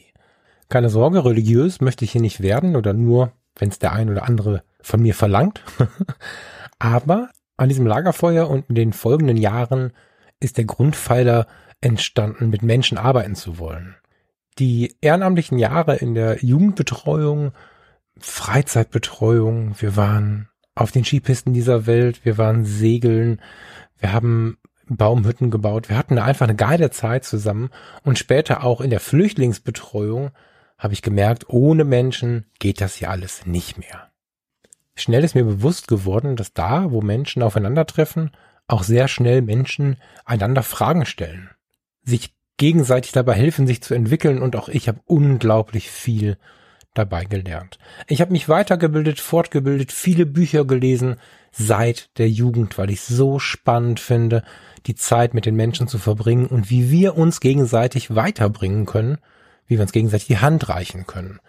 Keine 0.69 0.89
Sorge, 0.89 1.25
religiös 1.25 1.81
möchte 1.81 2.05
ich 2.05 2.13
hier 2.13 2.21
nicht 2.21 2.41
werden 2.41 2.77
oder 2.77 2.93
nur, 2.93 3.33
wenn 3.57 3.67
es 3.69 3.79
der 3.79 3.91
ein 3.91 4.09
oder 4.09 4.23
andere 4.23 4.63
von 4.81 5.01
mir 5.01 5.13
verlangt. 5.13 5.61
Aber 6.79 7.29
an 7.57 7.69
diesem 7.69 7.85
Lagerfeuer 7.85 8.49
und 8.49 8.69
in 8.69 8.75
den 8.75 8.93
folgenden 8.93 9.37
Jahren 9.37 9.91
ist 10.39 10.57
der 10.57 10.65
Grundpfeiler 10.65 11.47
entstanden, 11.81 12.49
mit 12.49 12.61
Menschen 12.61 12.97
arbeiten 12.97 13.35
zu 13.35 13.59
wollen. 13.59 13.95
Die 14.57 14.95
ehrenamtlichen 15.01 15.57
Jahre 15.57 15.95
in 15.97 16.15
der 16.15 16.43
Jugendbetreuung, 16.43 17.51
Freizeitbetreuung, 18.19 19.75
wir 19.79 19.95
waren 19.95 20.49
auf 20.75 20.91
den 20.91 21.05
Skipisten 21.05 21.53
dieser 21.53 21.85
Welt, 21.85 22.25
wir 22.25 22.37
waren 22.37 22.65
segeln, 22.65 23.41
wir 23.97 24.13
haben 24.13 24.57
Baumhütten 24.87 25.51
gebaut, 25.51 25.89
wir 25.89 25.97
hatten 25.97 26.17
einfach 26.17 26.47
eine 26.47 26.55
geile 26.55 26.89
Zeit 26.89 27.23
zusammen 27.23 27.69
und 28.03 28.17
später 28.17 28.63
auch 28.63 28.81
in 28.81 28.89
der 28.89 28.99
Flüchtlingsbetreuung 28.99 30.31
habe 30.77 30.93
ich 30.93 31.01
gemerkt, 31.01 31.49
ohne 31.49 31.83
Menschen 31.83 32.45
geht 32.59 32.81
das 32.81 32.95
hier 32.95 33.09
alles 33.09 33.45
nicht 33.45 33.77
mehr. 33.77 34.08
Schnell 34.99 35.23
ist 35.23 35.35
mir 35.35 35.45
bewusst 35.45 35.87
geworden, 35.87 36.35
dass 36.35 36.53
da, 36.53 36.91
wo 36.91 37.01
Menschen 37.01 37.41
aufeinandertreffen, 37.41 38.31
auch 38.67 38.83
sehr 38.83 39.07
schnell 39.07 39.41
Menschen 39.41 39.97
einander 40.25 40.63
Fragen 40.63 41.05
stellen, 41.05 41.49
sich 42.03 42.33
gegenseitig 42.57 43.13
dabei 43.13 43.33
helfen, 43.33 43.65
sich 43.65 43.81
zu 43.81 43.93
entwickeln 43.93 44.41
und 44.41 44.55
auch 44.55 44.69
ich 44.69 44.87
habe 44.87 44.99
unglaublich 45.05 45.89
viel 45.89 46.37
dabei 46.93 47.23
gelernt. 47.23 47.79
Ich 48.07 48.19
habe 48.21 48.31
mich 48.31 48.49
weitergebildet, 48.49 49.19
fortgebildet, 49.19 49.91
viele 49.91 50.25
Bücher 50.25 50.65
gelesen 50.65 51.15
seit 51.51 52.17
der 52.17 52.29
Jugend, 52.29 52.77
weil 52.77 52.89
ich 52.89 53.01
so 53.01 53.39
spannend 53.39 53.99
finde, 53.99 54.43
die 54.85 54.95
Zeit 54.95 55.33
mit 55.33 55.45
den 55.45 55.55
Menschen 55.55 55.87
zu 55.87 55.97
verbringen 55.97 56.47
und 56.47 56.69
wie 56.69 56.91
wir 56.91 57.17
uns 57.17 57.39
gegenseitig 57.39 58.15
weiterbringen 58.15 58.85
können, 58.85 59.17
wie 59.65 59.75
wir 59.75 59.81
uns 59.81 59.91
gegenseitig 59.91 60.27
die 60.27 60.39
Hand 60.39 60.67
reichen 60.67 61.07
können. 61.07 61.39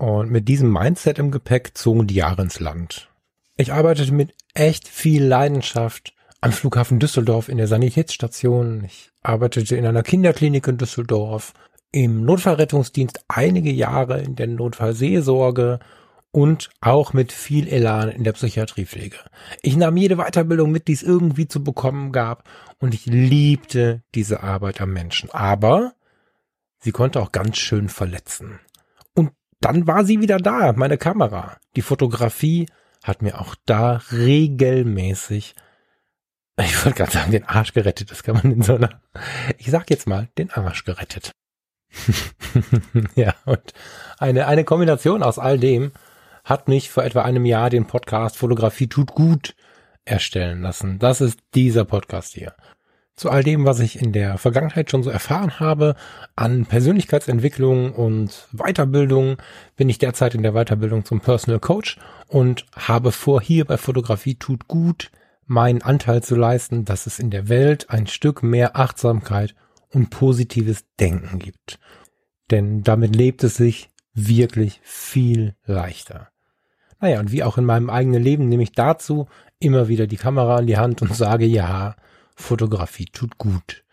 Und 0.00 0.30
mit 0.30 0.48
diesem 0.48 0.72
Mindset 0.72 1.18
im 1.18 1.30
Gepäck 1.30 1.72
zogen 1.76 2.06
die 2.06 2.14
Jahre 2.14 2.40
ins 2.40 2.58
Land. 2.58 3.10
Ich 3.58 3.74
arbeitete 3.74 4.14
mit 4.14 4.32
echt 4.54 4.88
viel 4.88 5.22
Leidenschaft 5.22 6.14
am 6.40 6.52
Flughafen 6.52 6.98
Düsseldorf 6.98 7.50
in 7.50 7.58
der 7.58 7.66
Sanitätsstation. 7.66 8.84
Ich 8.84 9.10
arbeitete 9.22 9.76
in 9.76 9.84
einer 9.84 10.02
Kinderklinik 10.02 10.66
in 10.68 10.78
Düsseldorf, 10.78 11.52
im 11.92 12.24
Notfallrettungsdienst 12.24 13.26
einige 13.28 13.70
Jahre 13.70 14.22
in 14.22 14.36
der 14.36 14.46
Notfallseelsorge 14.46 15.80
und 16.32 16.70
auch 16.80 17.12
mit 17.12 17.30
viel 17.30 17.68
Elan 17.68 18.08
in 18.08 18.24
der 18.24 18.32
Psychiatriepflege. 18.32 19.18
Ich 19.60 19.76
nahm 19.76 19.98
jede 19.98 20.16
Weiterbildung 20.16 20.70
mit, 20.70 20.88
die 20.88 20.94
es 20.94 21.02
irgendwie 21.02 21.46
zu 21.46 21.62
bekommen 21.62 22.10
gab 22.10 22.48
und 22.78 22.94
ich 22.94 23.04
liebte 23.04 24.02
diese 24.14 24.42
Arbeit 24.42 24.80
am 24.80 24.94
Menschen. 24.94 25.30
Aber 25.30 25.92
sie 26.78 26.92
konnte 26.92 27.20
auch 27.20 27.32
ganz 27.32 27.58
schön 27.58 27.90
verletzen 27.90 28.60
dann 29.60 29.86
war 29.86 30.04
sie 30.04 30.20
wieder 30.20 30.38
da, 30.38 30.72
meine 30.72 30.98
Kamera. 30.98 31.56
Die 31.76 31.82
Fotografie 31.82 32.66
hat 33.02 33.22
mir 33.22 33.40
auch 33.40 33.54
da 33.66 34.00
regelmäßig 34.12 35.54
ich 36.64 36.84
wollte 36.84 36.98
gerade 36.98 37.12
sagen, 37.12 37.32
den 37.32 37.44
Arsch 37.44 37.72
gerettet. 37.72 38.10
Das 38.10 38.22
kann 38.22 38.36
man 38.36 38.52
in 38.52 38.62
so 38.62 38.74
einer, 38.74 39.00
ich 39.58 39.70
sag 39.70 39.90
jetzt 39.90 40.06
mal, 40.06 40.28
den 40.38 40.50
Arsch 40.50 40.84
gerettet. 40.84 41.32
ja, 43.14 43.34
und 43.46 43.72
eine, 44.18 44.46
eine 44.46 44.64
Kombination 44.64 45.22
aus 45.22 45.38
all 45.38 45.58
dem 45.58 45.92
hat 46.44 46.68
mich 46.68 46.90
vor 46.90 47.04
etwa 47.04 47.22
einem 47.22 47.44
Jahr 47.44 47.70
den 47.70 47.86
Podcast 47.86 48.36
Fotografie 48.36 48.88
tut 48.88 49.12
gut 49.12 49.54
erstellen 50.04 50.62
lassen. 50.62 50.98
Das 50.98 51.20
ist 51.20 51.38
dieser 51.54 51.84
Podcast 51.84 52.34
hier. 52.34 52.54
Zu 53.20 53.28
all 53.28 53.42
dem, 53.42 53.66
was 53.66 53.80
ich 53.80 54.00
in 54.00 54.12
der 54.12 54.38
Vergangenheit 54.38 54.90
schon 54.90 55.02
so 55.02 55.10
erfahren 55.10 55.60
habe, 55.60 55.94
an 56.36 56.64
Persönlichkeitsentwicklung 56.64 57.92
und 57.92 58.48
Weiterbildung, 58.50 59.36
bin 59.76 59.90
ich 59.90 59.98
derzeit 59.98 60.34
in 60.34 60.42
der 60.42 60.54
Weiterbildung 60.54 61.04
zum 61.04 61.20
Personal 61.20 61.60
Coach 61.60 61.98
und 62.28 62.64
habe 62.74 63.12
vor, 63.12 63.42
hier 63.42 63.66
bei 63.66 63.76
Fotografie 63.76 64.36
tut 64.36 64.68
gut 64.68 65.10
meinen 65.44 65.82
Anteil 65.82 66.22
zu 66.22 66.34
leisten, 66.34 66.86
dass 66.86 67.04
es 67.04 67.18
in 67.18 67.28
der 67.28 67.50
Welt 67.50 67.90
ein 67.90 68.06
Stück 68.06 68.42
mehr 68.42 68.78
Achtsamkeit 68.78 69.54
und 69.90 70.08
positives 70.08 70.86
Denken 70.98 71.40
gibt. 71.40 71.78
Denn 72.50 72.82
damit 72.84 73.14
lebt 73.14 73.44
es 73.44 73.54
sich 73.54 73.90
wirklich 74.14 74.80
viel 74.82 75.56
leichter. 75.66 76.28
Naja, 77.00 77.20
und 77.20 77.32
wie 77.32 77.42
auch 77.42 77.58
in 77.58 77.66
meinem 77.66 77.90
eigenen 77.90 78.22
Leben 78.22 78.48
nehme 78.48 78.62
ich 78.62 78.72
dazu 78.72 79.28
immer 79.58 79.88
wieder 79.88 80.06
die 80.06 80.16
Kamera 80.16 80.60
in 80.60 80.66
die 80.66 80.78
Hand 80.78 81.02
und 81.02 81.14
sage, 81.14 81.44
ja, 81.44 81.96
Fotografie 82.40 83.06
tut 83.06 83.38
gut. 83.38 83.84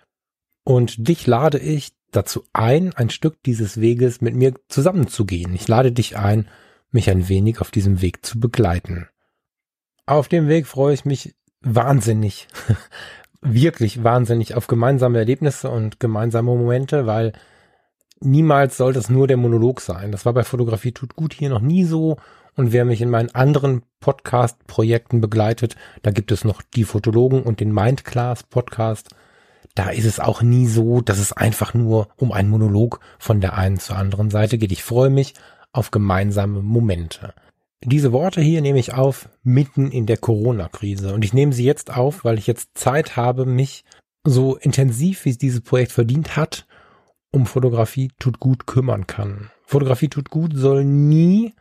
Und 0.64 1.08
dich 1.08 1.28
lade 1.28 1.60
ich 1.60 1.94
dazu 2.12 2.44
ein, 2.54 2.94
ein 2.94 3.10
Stück 3.10 3.42
dieses 3.44 3.80
Weges 3.80 4.22
mit 4.22 4.36
mir 4.36 4.54
zusammenzugehen. 4.68 5.54
Ich 5.54 5.68
lade 5.68 5.92
dich 5.92 6.18
ein, 6.18 6.48
mich 6.92 7.10
ein 7.10 7.30
wenig 7.30 7.62
auf 7.62 7.72
diesem 7.72 8.02
Weg 8.02 8.26
zu 8.26 8.40
begleiten. 8.40 9.08
Auf 10.06 10.28
dem 10.28 10.48
Weg 10.48 10.68
freue 10.68 10.94
ich 10.94 11.06
mich 11.06 11.36
wahnsinnig, 11.62 12.48
wirklich 13.42 14.04
wahnsinnig 14.04 14.56
auf 14.56 14.68
gemeinsame 14.68 15.20
Erlebnisse 15.20 15.70
und 15.70 16.00
gemeinsame 16.00 16.56
Momente, 16.56 17.06
weil 17.06 17.34
niemals 18.20 18.78
soll 18.78 18.94
das 18.94 19.10
nur 19.10 19.28
der 19.28 19.38
Monolog 19.38 19.82
sein. 19.82 20.12
Das 20.12 20.26
war 20.26 20.34
bei 20.34 20.44
Fotografie 20.44 20.92
tut 20.92 21.16
gut 21.16 21.34
hier 21.34 21.50
noch 21.50 21.62
nie 21.62 21.84
so. 21.84 22.18
Und 22.58 22.72
wer 22.72 22.86
mich 22.86 23.02
in 23.02 23.12
meinen 23.12 23.34
anderen 23.36 23.84
Podcast-Projekten 24.00 25.22
begleitet, 25.22 25.76
da 26.02 26.10
gibt 26.10 26.32
es 26.32 26.44
noch 26.44 26.64
die 26.64 26.86
Fotologen 26.86 27.44
und 27.44 27.60
den 27.60 27.72
Mindclass 27.72 28.42
Podcast. 28.42 29.10
Da 29.76 29.90
ist 29.90 30.06
es 30.06 30.20
auch 30.20 30.42
nie 30.42 30.66
so, 30.66 31.02
dass 31.02 31.20
es 31.20 31.32
einfach 31.32 31.76
nur 31.76 32.08
um 32.18 32.32
einen 32.32 32.50
Monolog 32.50 33.00
von 33.20 33.42
der 33.42 33.56
einen 33.60 33.78
zur 33.78 33.96
anderen 33.96 34.32
Seite 34.32 34.58
geht. 34.58 34.72
Ich 34.72 34.84
freue 34.84 35.12
mich 35.12 35.36
auf 35.72 35.92
gemeinsame 35.92 36.64
Momente. 36.64 37.36
Diese 37.84 38.12
Worte 38.12 38.42
hier 38.42 38.62
nehme 38.62 38.80
ich 38.80 38.92
auf 38.92 39.30
mitten 39.44 39.92
in 39.92 40.08
der 40.08 40.18
Corona-Krise 40.18 41.14
und 41.14 41.24
ich 41.24 41.36
nehme 41.36 41.54
sie 41.54 41.64
jetzt 41.64 41.96
auf, 41.96 42.26
weil 42.26 42.40
ich 42.40 42.48
jetzt 42.48 42.76
Zeit 42.76 43.16
habe, 43.18 43.46
mich 43.46 43.86
so 44.24 44.56
intensiv, 44.56 45.26
wie 45.26 45.30
es 45.30 45.38
dieses 45.38 45.62
Projekt 45.62 45.92
verdient 45.92 46.36
hat, 46.36 46.66
um 47.32 47.46
Fotografie 47.46 48.10
tut 48.18 48.40
gut 48.40 48.66
kümmern 48.66 49.06
kann. 49.06 49.52
Fotografie 49.64 50.10
tut 50.10 50.32
gut 50.32 50.54
soll 50.56 50.84
nie 50.84 51.54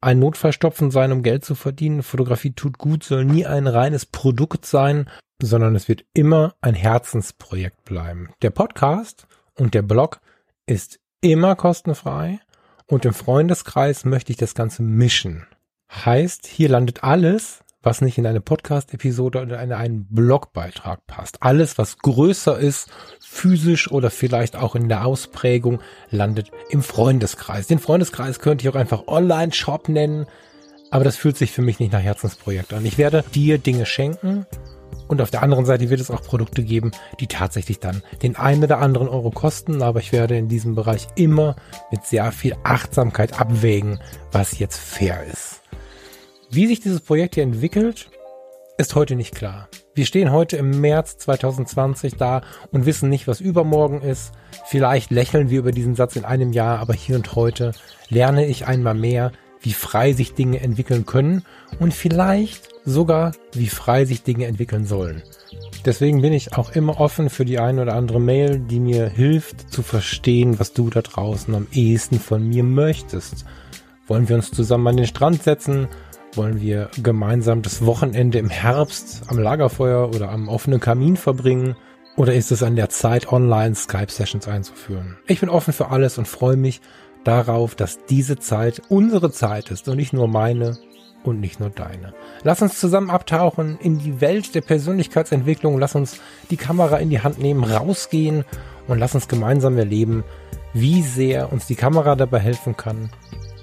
ein 0.00 0.18
Notfallstopfen 0.18 0.90
sein, 0.90 1.12
um 1.12 1.22
Geld 1.22 1.44
zu 1.44 1.54
verdienen. 1.54 2.02
Fotografie 2.02 2.52
tut 2.52 2.78
gut 2.78 3.04
soll 3.04 3.24
nie 3.24 3.46
ein 3.46 3.66
reines 3.66 4.06
Produkt 4.06 4.64
sein, 4.64 5.08
sondern 5.42 5.74
es 5.74 5.88
wird 5.88 6.04
immer 6.14 6.54
ein 6.60 6.74
Herzensprojekt 6.74 7.84
bleiben. 7.84 8.30
Der 8.42 8.50
Podcast 8.50 9.26
und 9.54 9.74
der 9.74 9.82
Blog 9.82 10.20
ist 10.66 11.00
immer 11.20 11.56
kostenfrei 11.56 12.40
und 12.86 13.04
im 13.04 13.14
Freundeskreis 13.14 14.04
möchte 14.04 14.32
ich 14.32 14.38
das 14.38 14.54
Ganze 14.54 14.82
mischen. 14.82 15.46
Heißt, 15.92 16.46
hier 16.46 16.68
landet 16.68 17.04
alles, 17.04 17.60
was 17.82 18.00
nicht 18.00 18.18
in 18.18 18.26
eine 18.26 18.40
Podcast-Episode 18.40 19.42
oder 19.42 19.62
in 19.62 19.72
einen 19.72 20.06
Blogbeitrag 20.10 21.06
passt. 21.06 21.42
Alles, 21.42 21.78
was 21.78 21.98
größer 21.98 22.58
ist, 22.58 22.90
physisch 23.20 23.90
oder 23.90 24.10
vielleicht 24.10 24.56
auch 24.56 24.74
in 24.74 24.88
der 24.88 25.06
Ausprägung, 25.06 25.80
landet 26.10 26.50
im 26.68 26.82
Freundeskreis. 26.82 27.66
Den 27.66 27.78
Freundeskreis 27.78 28.38
könnte 28.38 28.62
ich 28.62 28.68
auch 28.68 28.78
einfach 28.78 29.06
Online-Shop 29.06 29.88
nennen, 29.88 30.26
aber 30.90 31.04
das 31.04 31.16
fühlt 31.16 31.36
sich 31.36 31.52
für 31.52 31.62
mich 31.62 31.78
nicht 31.78 31.92
nach 31.92 32.02
Herzensprojekt 32.02 32.72
an. 32.72 32.84
Ich 32.84 32.98
werde 32.98 33.24
dir 33.34 33.58
Dinge 33.58 33.86
schenken 33.86 34.46
und 35.08 35.22
auf 35.22 35.30
der 35.30 35.42
anderen 35.42 35.64
Seite 35.64 35.88
wird 35.88 36.00
es 36.00 36.10
auch 36.10 36.22
Produkte 36.22 36.62
geben, 36.62 36.92
die 37.18 37.28
tatsächlich 37.28 37.80
dann 37.80 38.02
den 38.22 38.36
einen 38.36 38.62
oder 38.64 38.78
anderen 38.78 39.08
Euro 39.08 39.30
kosten, 39.30 39.82
aber 39.82 40.00
ich 40.00 40.12
werde 40.12 40.36
in 40.36 40.48
diesem 40.48 40.74
Bereich 40.74 41.08
immer 41.16 41.56
mit 41.90 42.04
sehr 42.04 42.30
viel 42.30 42.56
Achtsamkeit 42.62 43.40
abwägen, 43.40 44.00
was 44.32 44.58
jetzt 44.58 44.76
fair 44.76 45.24
ist. 45.24 45.59
Wie 46.52 46.66
sich 46.66 46.80
dieses 46.80 47.00
Projekt 47.00 47.36
hier 47.36 47.44
entwickelt, 47.44 48.10
ist 48.76 48.96
heute 48.96 49.14
nicht 49.14 49.36
klar. 49.36 49.68
Wir 49.94 50.04
stehen 50.04 50.32
heute 50.32 50.56
im 50.56 50.80
März 50.80 51.16
2020 51.18 52.16
da 52.16 52.42
und 52.72 52.86
wissen 52.86 53.08
nicht, 53.08 53.28
was 53.28 53.40
übermorgen 53.40 54.00
ist. 54.00 54.32
Vielleicht 54.66 55.12
lächeln 55.12 55.48
wir 55.48 55.60
über 55.60 55.70
diesen 55.70 55.94
Satz 55.94 56.16
in 56.16 56.24
einem 56.24 56.52
Jahr, 56.52 56.80
aber 56.80 56.92
hier 56.92 57.14
und 57.14 57.36
heute 57.36 57.70
lerne 58.08 58.46
ich 58.46 58.66
einmal 58.66 58.96
mehr, 58.96 59.30
wie 59.60 59.72
frei 59.72 60.12
sich 60.12 60.34
Dinge 60.34 60.58
entwickeln 60.58 61.06
können 61.06 61.44
und 61.78 61.94
vielleicht 61.94 62.68
sogar, 62.84 63.30
wie 63.52 63.68
frei 63.68 64.04
sich 64.04 64.24
Dinge 64.24 64.46
entwickeln 64.46 64.86
sollen. 64.86 65.22
Deswegen 65.84 66.20
bin 66.20 66.32
ich 66.32 66.56
auch 66.56 66.72
immer 66.72 67.00
offen 67.00 67.30
für 67.30 67.44
die 67.44 67.60
eine 67.60 67.82
oder 67.82 67.94
andere 67.94 68.20
Mail, 68.20 68.58
die 68.58 68.80
mir 68.80 69.08
hilft 69.08 69.72
zu 69.72 69.82
verstehen, 69.82 70.58
was 70.58 70.72
du 70.72 70.90
da 70.90 71.02
draußen 71.02 71.54
am 71.54 71.68
ehesten 71.70 72.18
von 72.18 72.48
mir 72.48 72.64
möchtest. 72.64 73.44
Wollen 74.08 74.28
wir 74.28 74.34
uns 74.34 74.50
zusammen 74.50 74.88
an 74.88 74.96
den 74.96 75.06
Strand 75.06 75.44
setzen? 75.44 75.86
Wollen 76.34 76.60
wir 76.60 76.90
gemeinsam 77.02 77.62
das 77.62 77.84
Wochenende 77.84 78.38
im 78.38 78.50
Herbst 78.50 79.22
am 79.26 79.38
Lagerfeuer 79.38 80.10
oder 80.14 80.30
am 80.30 80.48
offenen 80.48 80.78
Kamin 80.78 81.16
verbringen? 81.16 81.74
Oder 82.16 82.34
ist 82.34 82.52
es 82.52 82.62
an 82.62 82.76
der 82.76 82.88
Zeit, 82.88 83.32
online 83.32 83.74
Skype-Sessions 83.74 84.46
einzuführen? 84.46 85.18
Ich 85.26 85.40
bin 85.40 85.48
offen 85.48 85.72
für 85.72 85.88
alles 85.88 86.18
und 86.18 86.28
freue 86.28 86.56
mich 86.56 86.80
darauf, 87.24 87.74
dass 87.74 88.04
diese 88.06 88.38
Zeit 88.38 88.80
unsere 88.88 89.32
Zeit 89.32 89.70
ist 89.72 89.88
und 89.88 89.96
nicht 89.96 90.12
nur 90.12 90.28
meine 90.28 90.78
und 91.24 91.40
nicht 91.40 91.58
nur 91.58 91.70
deine. 91.70 92.14
Lass 92.44 92.62
uns 92.62 92.78
zusammen 92.78 93.10
abtauchen 93.10 93.78
in 93.80 93.98
die 93.98 94.20
Welt 94.20 94.54
der 94.54 94.60
Persönlichkeitsentwicklung. 94.60 95.78
Lass 95.78 95.96
uns 95.96 96.20
die 96.50 96.56
Kamera 96.56 96.98
in 96.98 97.10
die 97.10 97.22
Hand 97.22 97.38
nehmen, 97.38 97.64
rausgehen 97.64 98.44
und 98.86 98.98
lass 98.98 99.16
uns 99.16 99.26
gemeinsam 99.26 99.76
erleben, 99.78 100.22
wie 100.74 101.02
sehr 101.02 101.52
uns 101.52 101.66
die 101.66 101.74
Kamera 101.74 102.14
dabei 102.14 102.38
helfen 102.38 102.76
kann, 102.76 103.10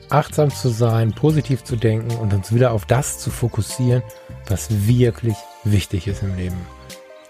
achtsam 0.10 0.50
zu 0.50 0.70
sein, 0.70 1.14
positiv 1.14 1.64
zu 1.64 1.76
denken 1.76 2.16
und 2.18 2.34
uns 2.34 2.54
wieder 2.54 2.72
auf 2.72 2.86
das 2.86 3.20
zu 3.20 3.30
fokussieren, 3.30 4.04
was 4.48 4.88
wirklich 4.88 5.36
wichtig 5.64 6.08
ist 6.08 6.24
im 6.24 6.36
Leben. 6.36 6.58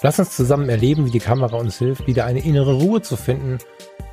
Lass 0.01 0.19
uns 0.19 0.35
zusammen 0.35 0.69
erleben, 0.69 1.05
wie 1.05 1.11
die 1.11 1.19
Kamera 1.19 1.57
uns 1.57 1.77
hilft, 1.79 2.05
wieder 2.05 2.25
eine 2.25 2.39
innere 2.39 2.73
Ruhe 2.73 3.01
zu 3.01 3.17
finden, 3.17 3.57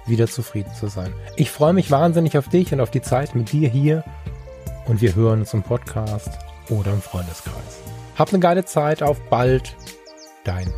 wieder 0.07 0.27
zufrieden 0.27 0.72
zu 0.74 0.88
sein. 0.88 1.12
Ich 1.37 1.50
freue 1.50 1.72
mich 1.72 1.90
wahnsinnig 1.90 2.38
auf 2.38 2.48
dich 2.48 2.72
und 2.72 2.81
auf 2.81 2.90
die 2.90 3.03
Zeit 3.03 3.35
mit 3.35 3.53
dir 3.53 3.68
hier 3.68 4.05
und 4.87 5.00
wir 5.00 5.14
hören 5.14 5.40
uns 5.40 5.55
im 5.55 5.62
Podcast 5.62 6.31
oder 6.70 6.92
im 6.92 7.03
Freundeskreis. 7.03 7.83
Hab 8.16 8.31
eine 8.31 8.40
geile 8.40 8.64
Zeit, 8.64 9.03
auf 9.03 9.20
bald, 9.29 9.77
dein 10.44 10.72